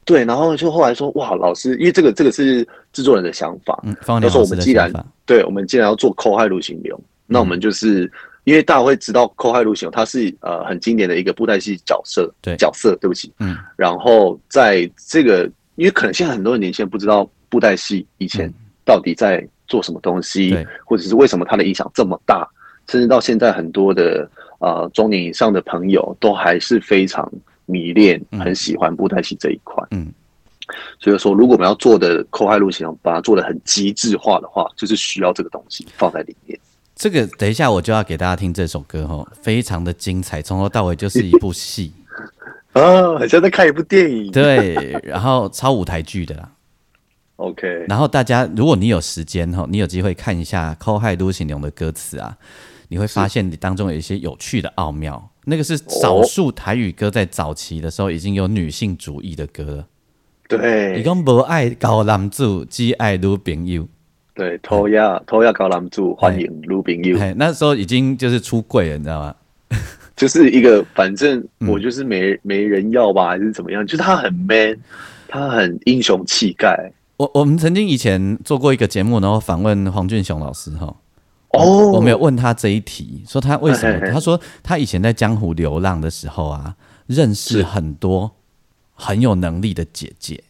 [0.05, 4.91] 对，然后就后来说哇，老师，因为这个这个是制作人的想法，嗯，方他说良老师我们既然
[5.27, 8.11] 对，我们既然要做口海路行流，那我们就是、
[8.45, 12.57] 因为大家会知道口海路行流，它是呃很经典的一个布袋戏角色，对。
[12.57, 13.57] 角色，对不起，嗯。
[13.77, 18.53] 然后在这个，因为可能现在很多的年轻人不知道布袋戏以前
[18.85, 22.47] 到底在做什么东西对，或者是为什么它的影响这么大，
[22.89, 27.31] 甚至到现在很多的呃中年以上的朋友都还是非常
[27.67, 29.83] 迷恋，嗯很喜欢布袋戏这一块。
[29.93, 30.13] 嗯，
[31.01, 36.59] 所以说，如果我们要做的口海路线，把它做的很极致化的话，就是需要这个东西放在里面。
[36.95, 41.93] 这个等一下我就要给大家听这首歌哈，非常的精彩，从头到尾就是一部戏，
[42.73, 42.83] 啊，
[43.19, 44.31] 好像在看一部电影。
[44.33, 46.51] 对，然后超舞台剧的啦。
[47.37, 52.37] ，OK，然后大家，如果你有时间哈，你有机会看一下《扣害都形容》的歌词啊，
[52.89, 55.31] 你会发现当中有一些有趣的奥妙。
[55.45, 59.87] 那个是少数台语歌在早期的时候已经有女性主义的歌了。
[60.49, 63.89] 你对讲不爱搞男主，只爱女朋友。
[64.35, 69.35] 对，偷亚偷亚搞男主欢迎卢炳佑，哎，那时候已经就是出柜了，你知道吗？
[70.23, 73.85] 就是一个反正嗯我就是没没人要吧，还是怎么样？
[73.85, 74.79] 就是他很 man，
[75.27, 76.93] 他很英雄气概。
[77.17, 80.95] 我我们曾经以前做过一个节目，然后访问黄俊雄老师哈。
[81.49, 83.95] 哦，我们有问他这一题，说他为什么？
[83.95, 86.77] 嘿嘿嘿他说他以前在江湖流浪的时候啊，
[87.09, 88.31] 认识很多
[88.95, 90.45] 很有能力的姐姐，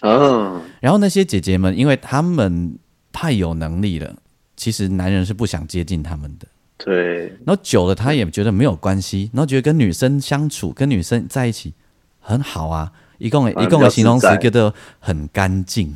[0.00, 2.76] 嗯，然后那些姐姐们，因为她们
[3.12, 4.16] 太有能力了，
[4.56, 6.48] 其实男人是不想接近她们的。
[6.84, 11.74] 对，然后久了，他也觉得没有关系，然后觉得跟女生相处、跟女生在一起
[12.20, 12.92] 很好啊。
[13.18, 15.94] 一共啊一共的形容词叫做很干净。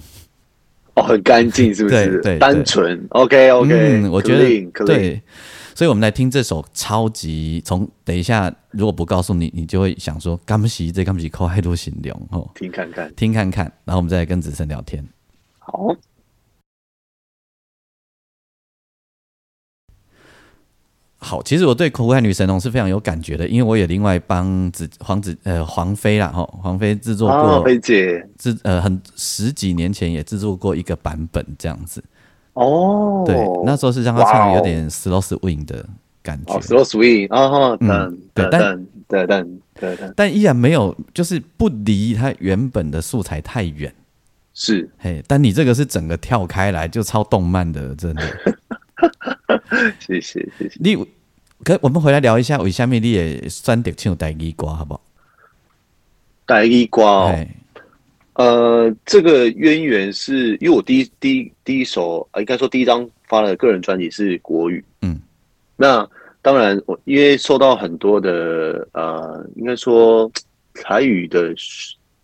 [0.94, 2.20] 哦，很干净，是不是？
[2.22, 3.04] 对单纯。
[3.10, 5.20] OK OK，嗯，我觉得对，
[5.74, 13.12] 所以我们来听这首超级从等一下，如果不告诉你，你就会想说，干不洗这干不洗扣太多形容哦，听看看。
[13.14, 15.04] 听看看，然后我们再来跟子琛聊天。
[15.58, 15.88] 好，
[21.26, 32.00] 好，其实我对《苦海女神龙》是非常有感觉的，因为我也另外帮子黄子呃黄飞啦哈，黄飞制作啊，过菲姐，制呃很十几年前也制作过一个版本这样子，
[32.52, 33.34] 哦，对，
[33.64, 35.84] 那时候是让他唱有点 slow swing 的
[36.22, 39.96] 感觉，哦，slow swing，啊哈，嗯噔对但噔噔噔噔噔。
[39.96, 43.92] 噔，但依然没有就是不离他原本的素材太远。
[44.54, 48.22] 是，嘿，但你这个是整个跳开来就超动漫的，真的。
[49.98, 50.76] 谢 谢谢谢。
[50.78, 50.96] 你
[51.64, 54.94] 可我们回来聊一下，为下面你也选择唱台语歌好不？
[54.94, 55.00] 好？
[56.44, 57.48] 带一瓜哦，哎，
[58.34, 65.20] 呃，这个渊源是因为我第一第一第一首，呃，应该说第一张发的个人专辑是国语，嗯，
[65.74, 66.08] 那
[66.42, 70.30] 当然我因为受到很多的呃，应该说
[70.74, 71.52] 台语的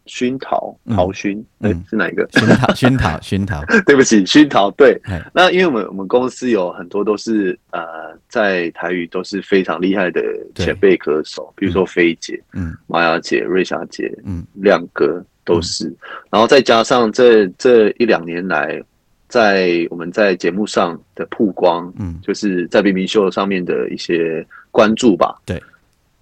[0.06, 0.96] 熏熏陶嗯。
[0.96, 2.28] 陶熏，哎、嗯是哪一个？
[2.32, 4.98] 熏陶熏陶 熏陶， 对不起，熏陶对。
[5.04, 5.22] 哎。
[5.34, 7.82] 那因为我们我们公司有很多都是呃，
[8.28, 10.22] 在台语都是非常厉害的
[10.54, 12.74] 前辈歌手，比如说菲姐、嗯。
[12.86, 14.44] 玛雅姐、瑞霞姐、嗯。
[14.54, 15.92] 亮哥都是。
[16.30, 18.80] 然后再加上这这一两年来，
[19.28, 22.18] 在我们在节目上的曝光，嗯。
[22.22, 25.40] 就是在 B B 秀上面的一些关注吧。
[25.44, 25.62] 对，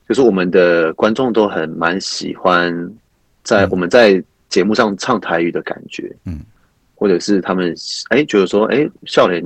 [0.08, 2.72] 就是我们的观众都很蛮喜欢
[3.42, 6.10] 在我们在节目上唱台语的感觉。
[6.24, 6.40] 嗯，
[6.94, 7.74] 或者是他们
[8.08, 9.44] 哎觉得说哎笑脸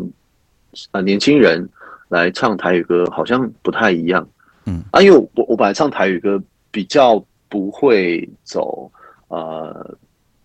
[0.90, 1.66] 啊年轻人
[2.08, 4.26] 来唱台语歌好像不太一样。
[4.66, 8.90] 嗯啊，因为我我本来唱台语歌比较不会走
[9.28, 9.96] 呃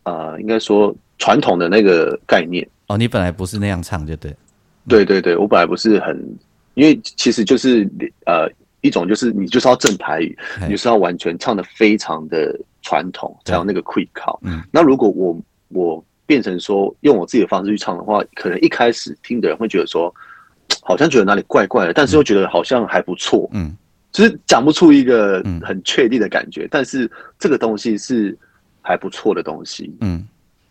[0.04, 2.68] 呃，应该说传统的那个概念。
[2.88, 4.36] 哦，你本来不是那样唱，就对，
[4.88, 6.18] 对对对，我本来不是很，
[6.74, 7.88] 因为其实就是
[8.26, 8.50] 呃
[8.82, 13.52] 一种就是你就是要正台语，你就是要完全唱的非常的传统，对。
[13.52, 14.40] 才有那个 quick 考。
[14.44, 14.62] 嗯。
[14.72, 15.40] 那如果我
[15.70, 20.14] 我变成说用我自己的方式去唱的话，可能一开始听的人会觉得说，
[20.82, 23.76] 好像觉得哪里怪怪的，但是又觉得好像还不错，嗯。
[24.12, 25.60] 就是讲不出一个嗯。
[25.62, 28.38] 很确定的感觉，但是这个东西是
[28.82, 29.96] 还不错的东西。
[30.02, 30.28] 嗯。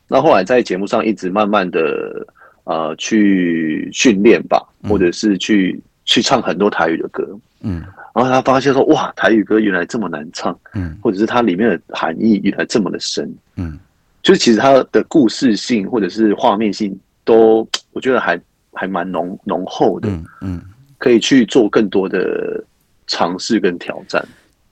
[0.09, 2.27] 那后来在节目上一直慢慢的
[2.65, 4.91] 呃去训练吧，嗯。
[4.91, 7.25] 或者是去去唱很多台语的歌，
[7.61, 7.85] 嗯
[8.19, 10.99] 然后他发现说哇，台语歌原来这么难唱，嗯。
[11.01, 13.79] 或者是它里面的含义原来这么的深，嗯。
[14.23, 18.39] 就是其实它的故事性或者是画面性都我觉得还
[18.73, 20.63] 还蛮浓浓厚的，嗯嗯，
[20.99, 22.63] 可以去做更多的
[23.07, 24.27] 尝试跟挑战。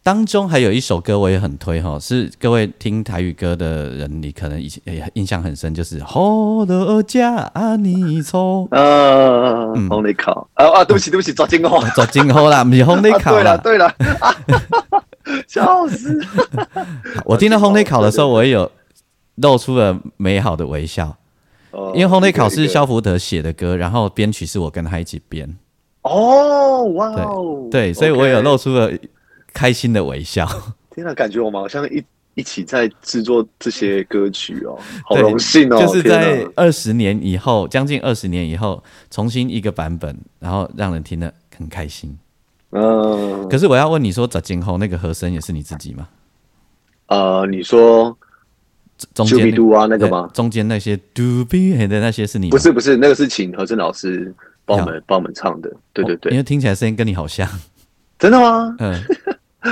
[0.06, 8.68] 当中还有一首歌我也很推哈，是各位听台语歌的人，你可能以前也印象很深，就是《好的家你错》。
[8.76, 11.84] 啊，嗯红雷考啊啊，对不起对不起，抓金话。
[11.90, 13.58] 走今后啦，不是烘焙啊对了。
[13.58, 13.86] 对了，
[14.20, 14.32] 啊
[15.48, 16.16] 笑死！
[17.26, 18.70] 我听到烘焙烤的时候，我也有
[19.34, 21.16] 露出了美好的微笑，
[21.72, 25.52] 哦因为烘焙烤是肖福德写的歌，然后编曲是我跟他一起编，
[26.02, 28.88] 哦，哇哦，对，所以我有露出了
[29.56, 30.46] 开心的微笑。
[30.94, 35.80] 天啊，感觉我们好像一一起在制作这些歌曲哦， 好对荣幸哦！
[35.80, 42.16] 就是在二十年以后，将近二十年以后，重新一个版本，然后让人听得很开心。
[42.72, 46.06] 嗯可是我要问你说，早今后那个和声也是你自己吗？
[47.06, 48.14] 呃，你说
[49.14, 54.34] 中间 Scooby-Doo 啊那个吗中间那些 do be 的那些是你不是不是，那个是请何真老师
[54.66, 57.48] 帮我们帮我们唱的，对对对，因为听起来声音跟你好像。
[58.18, 58.74] 真的吗？
[58.78, 58.94] 嗯，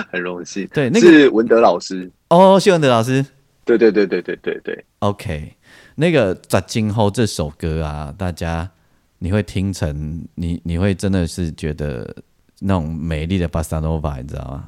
[0.10, 3.24] 很荣幸，对那个是文德老师，哦，谢文德老师。
[3.64, 5.54] 对对对对对对对，，OK，
[5.94, 8.70] 那个在今后这首歌啊，大家
[9.18, 12.14] 你会听成你你会真的是觉得
[12.60, 14.64] 那种美丽的巴萨诺瓦，你知道吗？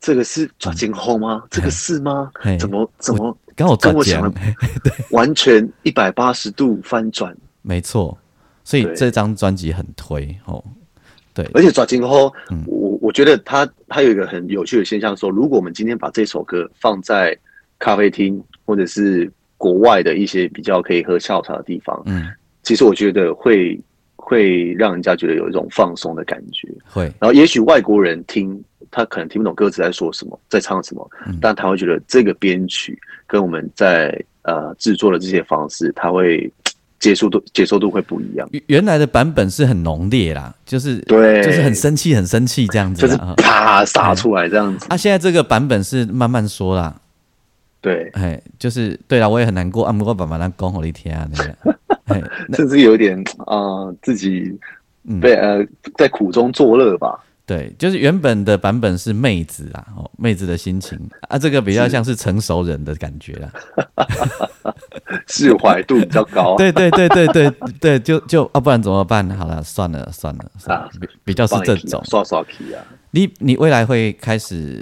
[0.00, 1.42] 这个是抓紧后吗？
[1.50, 2.30] 这个是吗？
[2.58, 4.32] 怎么怎么刚好转讲跟我想，
[4.82, 7.36] 的完全一百八十度翻转？
[7.60, 8.16] 没错，
[8.64, 8.94] 所以对。
[8.94, 10.64] 这张专辑很推哦。
[11.38, 12.64] 对，而且抓紧后，嗯。
[12.66, 17.36] 我我觉得他他有一个很有趣的现象，说如果我们今天把这首歌放在
[17.78, 22.26] 咖啡厅或者是国外的一些比较可以喝下午茶的地方，嗯，
[22.64, 23.80] 其实我觉得会
[24.16, 26.68] 会让人家觉得有一种放松的感觉。
[26.84, 31.38] 会，然后也许外国人听他可能听不懂歌词在说什么，在唱什么，嗯。
[31.40, 36.52] 但他会觉得这个编曲跟我们在呃制作的这些方式，他会
[36.98, 38.48] 接受度接受度会不一样。
[38.52, 41.42] 原原来的版本是很浓烈啦，就是对。
[41.42, 46.94] 就是很生气，很生气这样子就是啪撒出来这样子，啊，现在这个版本是慢慢说啦，
[47.80, 51.76] 对，哎，就是对啦，我也很难过，啊，不过爸爸那讲给你听啊，那个，
[52.14, 53.56] 哎，甚至有点啊、
[53.86, 54.58] 呃自己
[55.08, 55.20] 嗯。
[55.20, 55.64] 被、呃
[55.96, 57.18] 在苦中作乐吧。
[57.48, 63.50] 对，就是原本的版本是妹子啊，哦，妹子的心情啊，这个比较像是成熟人的感觉啦。
[65.26, 69.26] 释怀度比较高， 对对对对对对，就就啊，不然怎么办？
[69.30, 72.02] 好了，算了算了算了啊，比比较是这种。
[72.04, 74.78] 刷刷题啊，你你未来会开始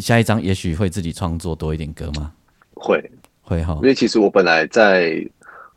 [0.00, 2.30] 下一张，也许会自己创作多一点歌吗？
[2.74, 3.10] 会，
[3.42, 5.24] 会哈因，为其实我本来在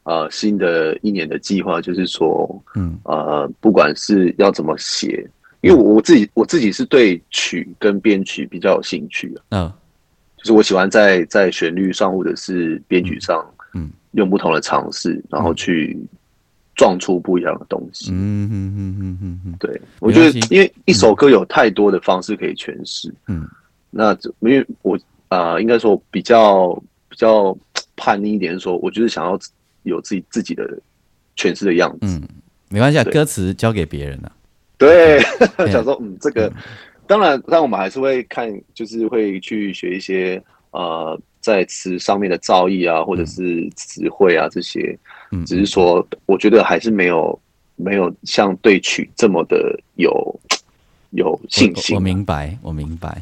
[0.03, 5.27] 呃新的一年的计划就是说，嗯呃，不管是要怎么写，
[5.61, 9.71] 因为我我自己我自己是对曲跟编曲比较有兴趣的，嗯
[10.37, 13.43] 就是我喜欢在在旋律上或者是编曲上，
[13.73, 15.97] 嗯用不同的尝试，然后去
[16.75, 18.11] 撞出不一样的东西。
[18.11, 23.47] 嗯嗯嗯嗯嗯嗯对，我觉得因为一首歌有太多的方式可以诠释，嗯
[23.89, 24.95] 那这因为我
[25.27, 26.71] 啊、呃应该说比较
[27.09, 27.57] 比较
[27.95, 29.37] 叛逆一点，说我就是想要
[29.83, 30.63] 有自己自己的
[31.35, 31.97] 诠释的样子。
[32.01, 32.21] 嗯，
[32.69, 34.31] 没关系啊，歌词交给别人了。
[34.31, 34.36] 对，
[34.79, 35.19] 对
[35.71, 36.51] 想说嗯，这个
[37.07, 44.97] 当然，但我们还是会看，就是会去学一些呃，在词上面的造诣啊，或者是词汇啊这些。
[45.31, 47.37] 嗯，只是说，我觉得还是没有
[47.75, 50.39] 没有像对曲这么的有
[51.11, 51.97] 有信心啊。
[51.97, 53.21] 我我明白，我明白，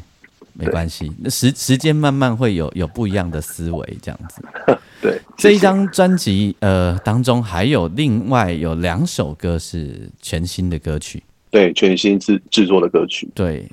[0.52, 1.10] 没关系。
[1.18, 4.42] 那时时间慢慢会有有不一样的思维，这样子。
[5.02, 13.66] 对这一张专辑呃当中还有另外有两首歌是全新的歌曲，对全新制制作的歌曲，对，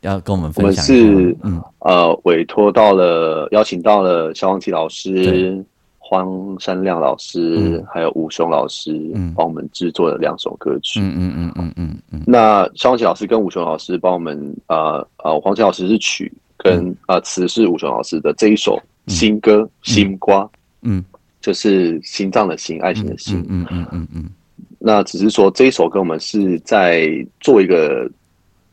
[0.00, 1.20] 要跟我们分享一下吗。
[1.20, 5.64] 是嗯呃委托到了邀请到了萧煌奇老对师、
[5.98, 11.00] 荒山亮老师，嗯还有吴雄老师，嗯帮我们制作了两首歌曲。
[11.00, 20.42] 嗯嗯嗯嗯嗯嗯那萧煌奇老师跟吴雄老师帮我们呃呃，黄奇老师是曲跟呃词是吴雄老师的这一首新歌《心瓜》，
[20.82, 21.04] 嗯
[21.40, 23.38] 就是心脏的心，爱情的心。
[23.48, 24.30] 嗯嗯嗯嗯嗯
[24.78, 27.08] 那只是说这一首歌我们是在
[27.40, 28.08] 做一个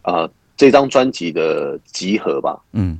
[0.04, 3.00] 呃这张专辑的集合吧，嗯。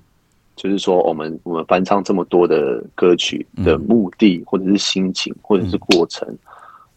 [0.56, 6.26] 就是说我们我们翻唱这么多的歌曲的目的，或者是心情，或者是过程，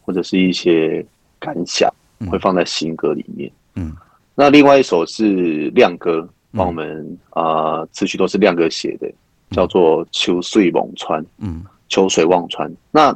[0.01, 1.05] 或者是一些
[1.39, 1.93] 感想，
[2.31, 3.51] 会放在新歌里面。
[3.75, 3.93] 嗯。
[4.33, 9.11] 那另外一首是亮哥帮我们啊、呃词曲都是亮哥写的，
[9.51, 11.21] 叫做《秋水望川》。
[11.39, 11.65] 嗯。
[11.89, 12.73] 秋水望川。
[12.91, 13.13] 那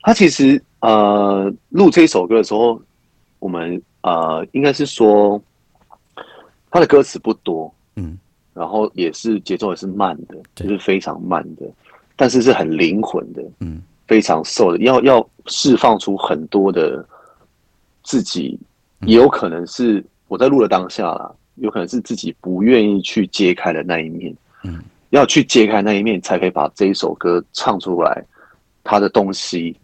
[0.00, 2.80] 他其实呃录这一首歌的时候，
[3.38, 5.40] 我们呃应该是说
[6.70, 8.18] 他的歌词不多，嗯。
[8.52, 11.66] 然后也是节奏也是慢的，就是非常慢的，
[12.14, 13.82] 但是是很灵魂的，嗯。
[14.06, 17.04] 非常瘦的，要要释放出很多的
[18.02, 18.58] 自己，
[19.00, 19.08] 嗯。
[19.08, 28.22] 也有可能是我在录的当下啦，有可能是自己不愿意去揭开的那一面，嗯，要去揭开那一面，才可以把这一首歌唱出来，
[28.84, 29.74] 他的东西，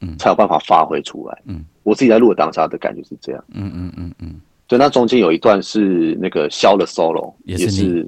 [0.00, 0.16] 嗯。
[0.18, 4.40] 才有办法发挥出来，嗯，我自己在录的当下的感觉是这样，嗯嗯嗯嗯。
[4.66, 8.06] 对，那中间有一段是那个箫的 solo，也是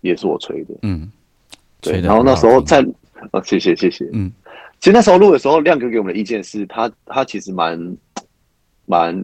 [0.00, 1.10] 也是我吹的，嗯，
[1.80, 2.80] 对，然后那时候在，
[3.32, 4.30] 啊，谢谢谢谢，嗯。
[4.80, 7.96] 其实那时候录的时候，亮哥给我们的意见是他他其实蛮
[8.86, 9.16] 蛮，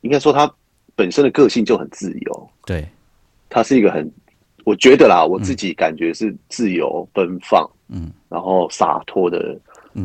[0.00, 0.50] 应该说他
[0.94, 2.86] 本身的个性就很自由，对。
[3.50, 4.10] 他是一个很
[4.64, 9.54] 我觉得啦，我自己感觉是自由奔放，嗯，然后洒脱的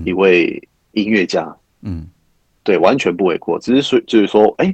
[0.03, 0.61] 一位
[1.03, 2.07] 音乐家，嗯，
[2.63, 3.57] 对，完全不为过。
[3.59, 4.73] 只是说，就是说，哎，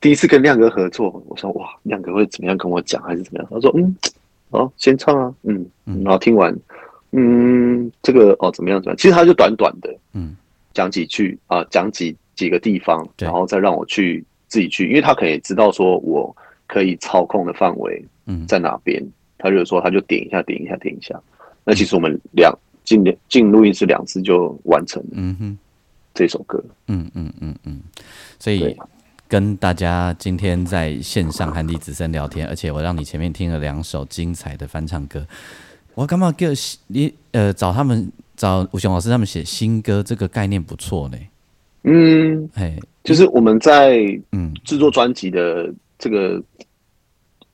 [0.00, 3.48] 第一次跟亮哥合作，我说哇，亮哥会怎么样跟我讲，还是怎么样？
[3.50, 3.96] 他说，嗯，
[4.50, 6.56] 哦，先唱啊，嗯，嗯然后听完，
[7.12, 8.80] 嗯，这个哦，怎么样？
[8.80, 8.96] 怎么样？
[8.96, 10.36] 其实他就短短的，嗯，
[10.72, 16.34] 讲几句啊，讲几几个地方，然后再让我去自己去，因为他可能也知道说我
[16.66, 19.04] 可以操控的范围，嗯，在哪边。
[19.36, 21.20] 他就说，他就点一下，点一下，点一下。
[21.64, 25.08] 那其实我们两进进录音室两次就完成了。
[25.12, 25.58] 嗯哼，
[26.14, 26.62] 这首歌。
[26.86, 27.82] 嗯嗯嗯嗯。
[28.38, 28.74] 所以
[29.28, 35.26] 跟大家今天在线上和李子森聊天，而且我让你前面听了两首精彩的翻唱歌。
[35.94, 36.46] 我干嘛给
[36.86, 41.18] 你呃找他们找吴雄老师他们写新歌，这个概念不错呢。
[41.82, 43.98] 嗯，哎，就是我们在
[44.32, 46.42] 嗯制作专辑的这个。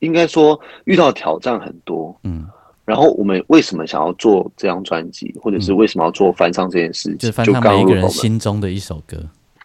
[0.00, 2.48] 应该说遇到挑战很多，嗯，
[2.90, 9.16] 然后我们为什么想要做这张专辑，或者是为什么要做翻唱这件事，就翻唱每一个人心中的一首歌，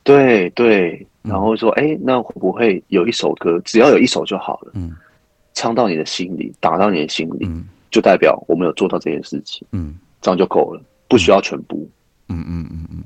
[0.04, 4.94] 对对，然后说，哎，那会不会有一首歌，只要有一首就好了，嗯，
[5.56, 7.50] 唱到你的心里，打到你的心里，
[7.90, 11.90] 就代表我们有做到这件事情，嗯，这样就够了，不需要全部，
[12.30, 13.04] 嗯嗯嗯嗯，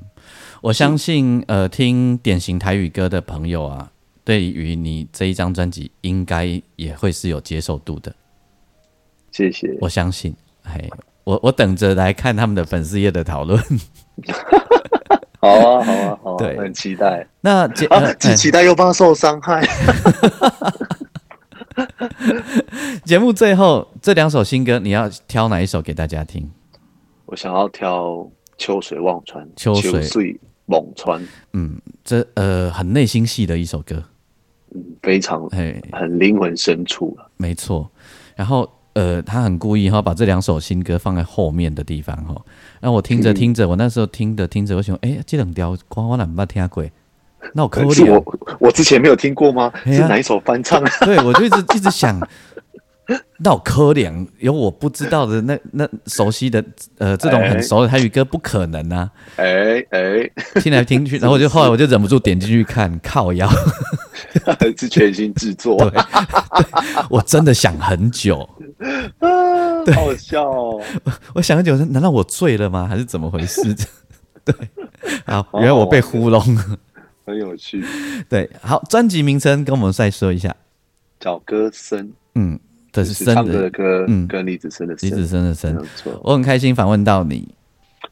[0.60, 3.90] 我相信，呃，听典型台语歌的朋友啊。
[4.22, 8.14] 对于你这一张专辑，应该也会是有接受度的。
[9.30, 10.34] 谢谢，我相信。
[10.62, 10.90] 嘿，
[11.24, 13.58] 我我等着来看他们的粉丝页的讨论。
[15.40, 17.26] 好啊，好啊，好，对，很期待。
[17.40, 17.66] 那
[18.18, 19.66] 既期待又怕受伤害。
[23.04, 26.50] 节目最后这两首新歌，你要挑哪一首给大家听？
[27.24, 28.06] 我想要挑
[28.58, 29.46] 《秋水望穿》。
[29.56, 34.02] 秋水望穿，嗯，这呃很内心戏的一首歌。
[35.02, 37.90] 非常哎，很灵魂深处了，没错。
[38.36, 42.34] 然后呃，他很故意哈，把这两首新歌放在后面的地方哈。
[42.80, 46.84] 那我听着听着，我那时候听着听着，我想，哎，这两条光我哪没听过？
[47.54, 48.22] 那我可是我
[48.58, 49.72] 我之前没有听过吗？
[49.84, 50.82] 是哪一首翻唱？
[51.00, 52.20] 对，我就一直一直想。
[53.38, 56.64] 那我可怜有我不知道的那那熟悉的
[56.98, 59.10] 呃这种很熟的台语歌不可能啊！
[59.34, 60.30] 哎哎，
[60.60, 63.50] 听来听去，然后我就后来我就忍不住点进去看，靠腰
[64.78, 65.76] 是全新制作，
[67.10, 68.48] 我真的想很久，
[69.94, 70.82] 好笑哦！
[71.34, 72.86] 我想很久，难道我醉了吗？
[72.88, 73.62] 还是怎么回事？
[74.44, 74.54] 对，
[75.26, 76.78] 好，原来我被糊弄了，
[77.26, 77.84] 很有趣。
[78.28, 80.54] 对，好，专辑名称跟我们再说一下，
[81.18, 82.58] 找歌声，嗯。
[82.92, 86.20] 这是唱歌的歌，嗯，跟李子生的李子生的生，没错。
[86.24, 87.54] 我很开心访问到你，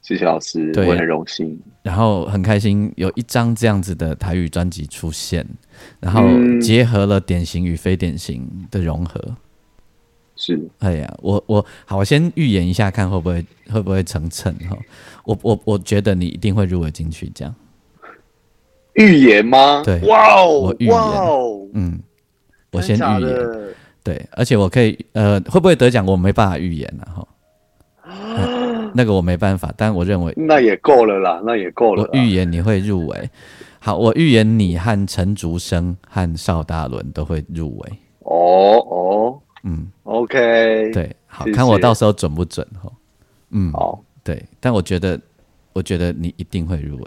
[0.03, 1.59] 谢谢老师，我很荣幸。
[1.83, 5.45] 然后很开心有一张这样子的台语专辑出现，
[5.99, 6.23] 然后
[6.61, 9.21] 结合了典型与非典型的融合。
[10.41, 14.79] 是，哎呀，我我好，我先预言一下，看会不会会不会成称哈。
[15.25, 17.53] 我我我觉得你一定会入围进去，这样。
[18.95, 19.83] 预言吗？
[19.85, 20.97] 对，哇哦，我预言，
[21.75, 22.01] 嗯，
[22.71, 23.49] 我先预言。
[24.05, 26.07] 对，而且我可以，呃，会不会得奖？
[26.07, 27.29] 我没办法预言了哈。
[28.95, 32.03] 那个我没办法，但我认为那也够了啦，那也够了。
[32.05, 33.31] 我预言你会入围。
[33.81, 37.93] 好，我预言你和陈竹生和邵大伦都会入围。
[38.21, 39.28] 哦哦，嗯
[40.29, 42.91] ，OK，对，好看我到时候准不准哈？
[43.51, 45.19] 嗯，好，对，但我觉得，
[45.73, 47.07] 我觉得你一定会入围。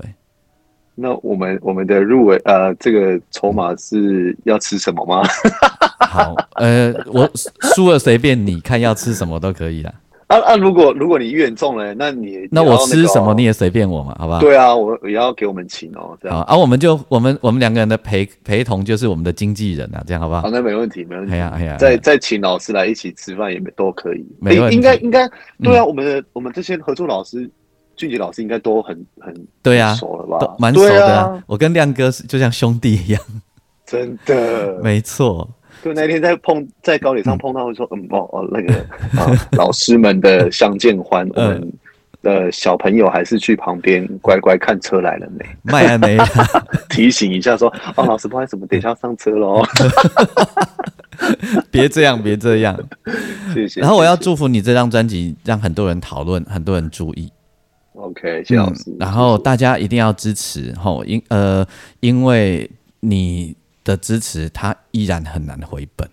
[0.96, 5.24] 那我们我们的入围呃，这个筹码是要吃什么吗？
[6.06, 7.30] 好，呃，我
[7.76, 9.94] 输了随便你看要吃什么都可以的。
[10.32, 14.40] 啊啊，如果如果你预言中了，那你那我吃什么你也随便我嘛，好不好？
[14.40, 16.42] 对啊，我也要给我们请哦，这样。
[16.44, 20.44] 啊，我们就我们我们两个人的陪陪同就是我们的经纪人啊，这样好不好？
[20.44, 21.34] 好，那没问题，没问题。
[21.34, 24.26] 哎呀哎呀，再再请老师来一起吃饭也都可以。
[24.40, 25.30] 没问题，应该应该
[25.62, 27.50] 对啊，我们的我们这些合作老师。
[27.98, 30.56] 俊杰老师应该都很很对啊，熟了吧？
[30.58, 31.44] 蛮熟的。
[31.46, 33.22] 我跟亮哥是就像兄弟一样，
[33.86, 35.48] 真的，没错。
[35.84, 38.74] 就那天在碰在高铁上碰到，会说嗯哦哦那个
[39.20, 41.74] 啊老师们的相见欢，我们
[42.22, 45.28] 的小朋友还是去旁边乖乖看车来了
[45.64, 45.98] 没？
[45.98, 46.18] 没
[46.90, 49.64] 提醒一下说哦老师不好意思，我们等一下上车喽。
[51.70, 52.78] 别这样，别这样，
[53.54, 53.80] 谢谢。
[53.82, 57.32] 然后我要祝福你这张专辑，让很多人讨论，很多人注意。
[57.94, 58.96] OK，谢老师。
[59.00, 61.64] 然后大家一定要支持吼，因呃，
[62.00, 62.70] 因为
[63.02, 66.10] 你的支持，他依然很难回本。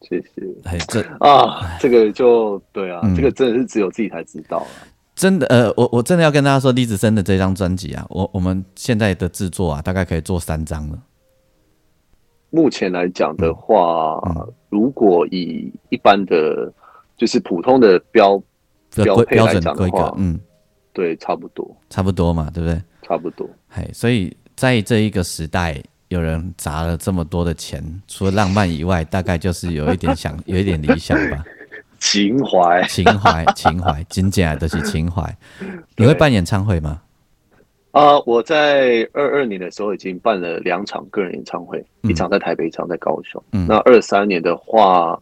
[0.00, 0.42] 谢谢。
[0.64, 4.68] 哎，这啊，这个就对啊，这个真的是只有自己才知道啊。
[5.14, 10.98] 真的，呃，我我真的要跟大家说，李子森的这张专辑啊，我我们现在的制作啊，大概可以做三张了。
[12.50, 14.20] 目前来讲的话，
[14.68, 16.72] 如果以一般的
[17.16, 18.42] 就是普通的标
[18.94, 20.40] 标标准规格，，嗯，
[20.92, 22.82] 对，差不多，差不多嘛，对不对？
[23.02, 23.48] 差不多。
[23.68, 25.82] 嘿，所以在这一个时代，
[26.12, 31.42] 有人砸了这么多的钱，除了浪漫以外，大概就是有一点想，有一点理想吧，
[31.98, 35.34] 情怀，情怀，情怀，仅仅来的是情怀。
[35.96, 37.00] 你会办演唱会吗？
[37.92, 43.42] 啊、我在二二年的时候已经办了两场个人演唱会，嗯一场在台北，一场在高雄。
[43.52, 45.20] 嗯那二三年的话，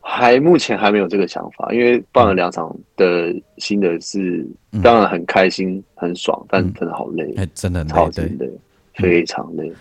[0.00, 8.46] 还目前还没有这个想法，因为办了两场的新的是，嗯当然很开心、很爽，但嗯真的好累，哎、真的很累，超级对。
[8.46, 8.52] 累，
[8.94, 9.72] 非常累。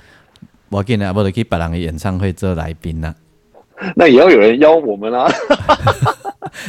[0.70, 3.14] 我给你啊，不得去别人的演唱会做来宾呐、
[3.95, 5.26] 那也要有人邀我们啊！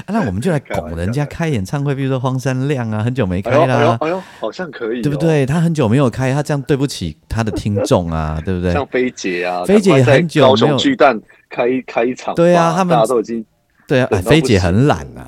[0.07, 5.17] 啊，那我们就来拱人家开演唱会，比如说荒山亮啊，很久没开啦、哎呦哎呦，好像可以、哦，对不？
[5.19, 5.45] 对？
[5.47, 8.73] 他很久没有开，他这样对不起他的听众啊， 对不对？
[8.73, 13.45] 像菲姐啊，菲姐赶快在很久高没有雄巨蛋开一开一场，对啊他们大家都已经
[13.87, 15.27] 对啊，哎，等到菲姐很懒啊，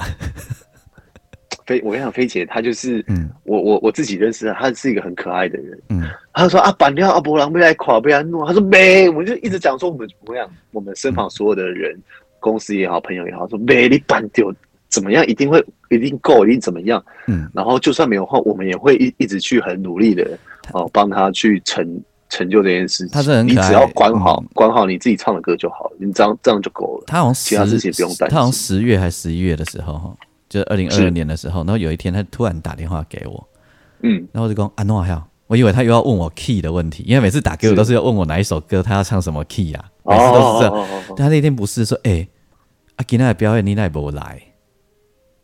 [1.67, 5.79] 菲，我跟你讲，菲姐她就是，嗯我我我自己认识的，她是一个很可爱的人。
[5.89, 6.03] 嗯
[6.33, 11.99] 她说啊，板掉阿伯郎被来垮被来弄，她说没，我们就一直讲说我们怎么样，我们身旁所有的人，
[12.41, 14.53] 公司也好，朋友也好，说没你板掉
[14.89, 17.05] 怎么样，一定会一定够，一定怎么样。
[17.27, 20.39] 嗯，然后就算没有换，我们也会一一直去很努力的
[20.73, 23.09] 哦，帮他去成成就这件事情。
[23.09, 27.05] 她真的很可爱你只要管好、嗯管好你自己唱的歌就好了，你这样这样就够了。
[27.07, 30.17] 他好像十其他事情不用担心他好像十月还是十一月的时候哈，
[30.55, 33.49] 就是二零二二年的时候，然后有一天他突然打电话给我，
[34.03, 40.73] 嗯，然后我就讲啊诺还我以为他又要问我 key 的问题，因为每次打给我都是要问我哪一首歌，他要唱什么 key 啊，每次都是这样。
[40.73, 42.27] 哦哦但他那天不是说，哎、
[42.95, 44.41] 啊，今天的表演你那不来？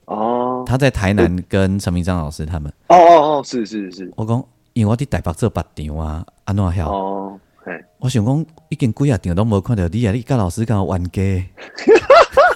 [0.04, 4.44] 哦他在台南跟陈明章老师他们，哦哦哦，是是是，我讲，
[4.74, 6.88] 因为我伫台北做八场啊，安怎晓？
[6.88, 7.36] 哦，
[7.98, 11.20] 我想讲，已经几啊场都无看到你啊，你甲老师敢有冤家？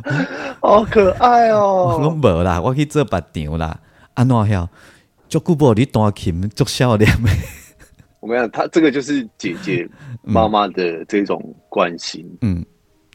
[0.60, 2.10] 好可爱哦我。
[2.10, 3.78] 无啦，我去做八场啦，
[4.14, 4.68] 安怎晓？
[5.28, 7.30] 足久无你弹琴，足少年的。
[8.20, 9.88] 我跟你讲，他这个就是姐姐
[10.22, 12.64] 妈妈的这种关心，嗯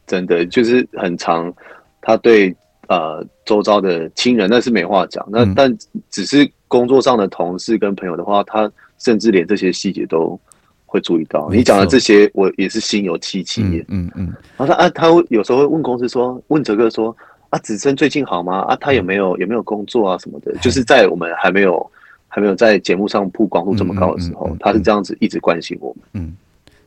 [0.06, 1.54] 真的就是很长，
[2.02, 2.56] 他对
[2.88, 5.78] 呃周遭的亲人那是没话讲，那、嗯但
[6.10, 10.40] 只是工作上的同事跟朋友的话，他甚至连这些细节都
[10.88, 11.48] 会注意到。
[11.52, 14.08] 你讲的这些，我也是心有戚戚焉嗯。
[14.08, 17.16] 嗯嗯，然后他啊，他有时候会问公司说，问哲哥说
[17.52, 18.62] 啊，子琛最近好吗？
[18.62, 20.52] 啊，他有没有有没有工作啊什么的？
[20.56, 21.92] 就是在我们还没有
[22.28, 26.04] 还没有在节目上曝光度这么高的时候，他是这样子一直关心我们。
[26.14, 26.36] 嗯，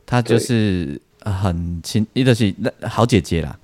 [0.05, 3.57] 他就是呃很亲，一个是那好姐姐啦。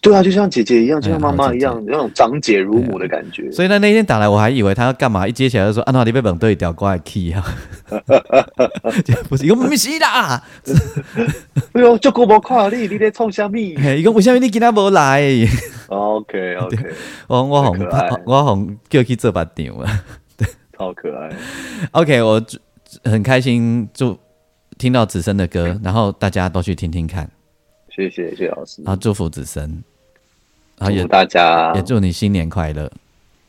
[0.00, 3.50] 对啊，就像姐姐一样，就像妈妈一样，那种长姐如母的感觉。
[3.52, 7.44] 所以呢，那天打来，我还以为他要干嘛，一接起来就说：“啊，那你被本队调过来 key 啊？”
[9.04, 10.42] 就 不是，伊讲不是啦，
[11.72, 15.22] 哎呦，就国博跨你，你在冲虾米嘿伊讲为什么你今仔无来
[15.88, 16.76] ？？OK OK，
[17.26, 17.78] 我我红
[18.24, 20.04] 我红叫去做八场啊。
[20.78, 21.30] 超可爱。
[21.92, 22.58] OK，我祝
[23.04, 24.18] 很开心，就
[24.78, 27.30] 听到子森的歌，然后大家都去听听看，
[27.94, 29.82] 谢谢谢谢老师，然后祝福子生，
[30.78, 32.90] 然后也祝福大家也祝你新年快乐。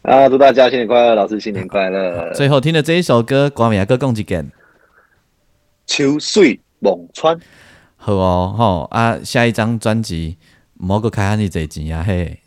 [0.02, 2.34] 啊，祝大家新年快乐，老师新年快乐。
[2.34, 4.52] 最后听的这一首歌，光明歌共几件，
[5.88, 7.40] 秋水望穿，
[7.96, 9.18] 好哦吼啊！
[9.24, 10.38] 下一张专辑
[10.74, 12.42] 莫个开安尼侪钱啊嘿，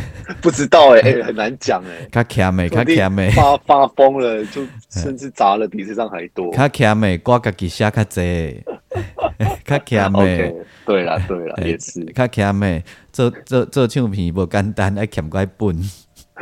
[0.40, 3.30] 不知道哎、欸很难讲哎、较欠的，较说不定欠的。
[3.32, 6.52] 发发疯了，就 甚至砸了比这张还多。
[6.54, 8.62] 较欠的，我家己写较济，
[9.64, 10.52] 较欠的
[10.84, 12.04] 对啦对啦，也是。
[12.14, 12.82] 较欠的，
[13.12, 15.76] 做做做唱片不简单，爱欠怪本，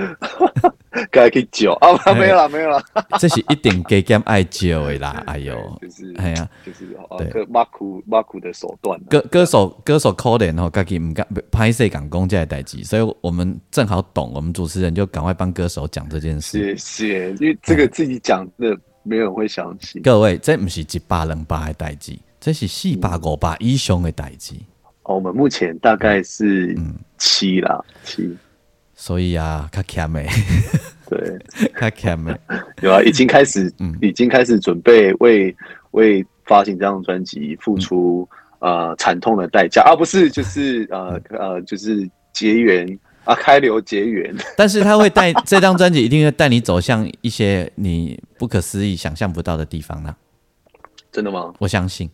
[1.11, 2.83] 该去酒啊，没有啦没有啦，
[3.19, 5.23] 这是一定加减爱少的啦。
[5.27, 9.05] 哎呦，就是哎呀，就是啊，对个马库马库的手段啊。
[9.09, 16.77] 歌歌手歌手可怜吼，家己毋敢拍摄讲讲这个代志，所以我们正好懂，我们主持人就赶快帮歌手讲这件事。
[16.77, 20.03] 谢谢，因为这个自己讲的没有人会相信。
[20.03, 24.55] 各位，这不是一百两百的代志，这是四百五百以上的代志。
[25.05, 28.37] 哦，我们目前大概是嗯七啦，七。
[29.01, 30.29] 所以啊，卡卡美，
[31.09, 31.39] 对，
[31.73, 32.39] 卡卡美，
[32.83, 35.57] 有啊，已经开始，嗯已经开始准备为
[35.93, 38.29] 为发行这张专辑付出、
[38.59, 42.87] 呃惨痛的代价啊，不是，就是呃呃，就是结缘
[43.25, 44.37] 啊，开流结缘。
[44.55, 50.15] 但是他会带这张专辑，一定会带你走向一些你不可思议、想象不到的地方呢。
[51.11, 51.55] 真的吗？
[51.59, 52.11] 我相信，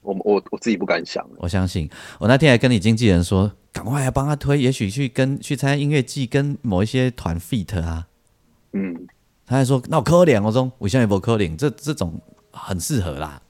[0.00, 1.28] 我我我自己不敢想。
[1.38, 1.90] 我相信。
[2.20, 8.06] 我那天还跟你经纪人说，赶快来帮他推，也许去跟去参加音乐季，跟某一些团 feat 啊。
[8.72, 9.06] 嗯，
[9.46, 12.20] 他还说：“那我可怜，我说我现在不可怜，这这种
[12.52, 13.40] 很适合啦，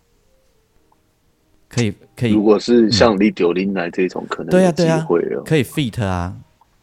[1.68, 5.06] 可以可以如果是像李九林来这种，可能对啊对啊。
[5.44, 6.34] 可以 feat 啊，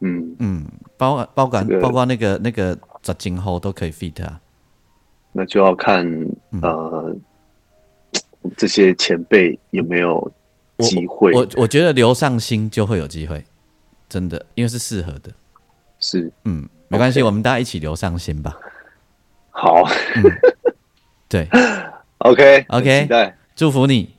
[0.02, 0.66] 嗯，嗯，
[0.98, 4.40] 包包括这个包括那个那个十今后都可以 fit 啊。
[5.32, 6.04] 那就要看
[6.52, 7.16] 嗯呃
[8.56, 10.32] 这些前辈有没有
[10.80, 11.32] 机会。
[11.34, 13.44] 我我觉得留上心就会有机会，
[14.10, 15.32] 真的，因为是适合的。
[16.00, 18.56] 是嗯，没关系我们大家一起留上心吧。
[19.50, 19.84] 好
[21.28, 21.48] 对
[22.20, 24.14] ，，OK OK 很期待，祝福你。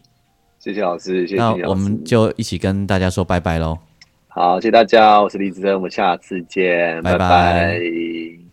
[0.59, 3.79] 谢谢老师，谢谢我们就一起跟大家说拜拜喽。
[4.27, 8.48] 好，谢谢大家，我是李子珍，我们下次见，拜拜拜拜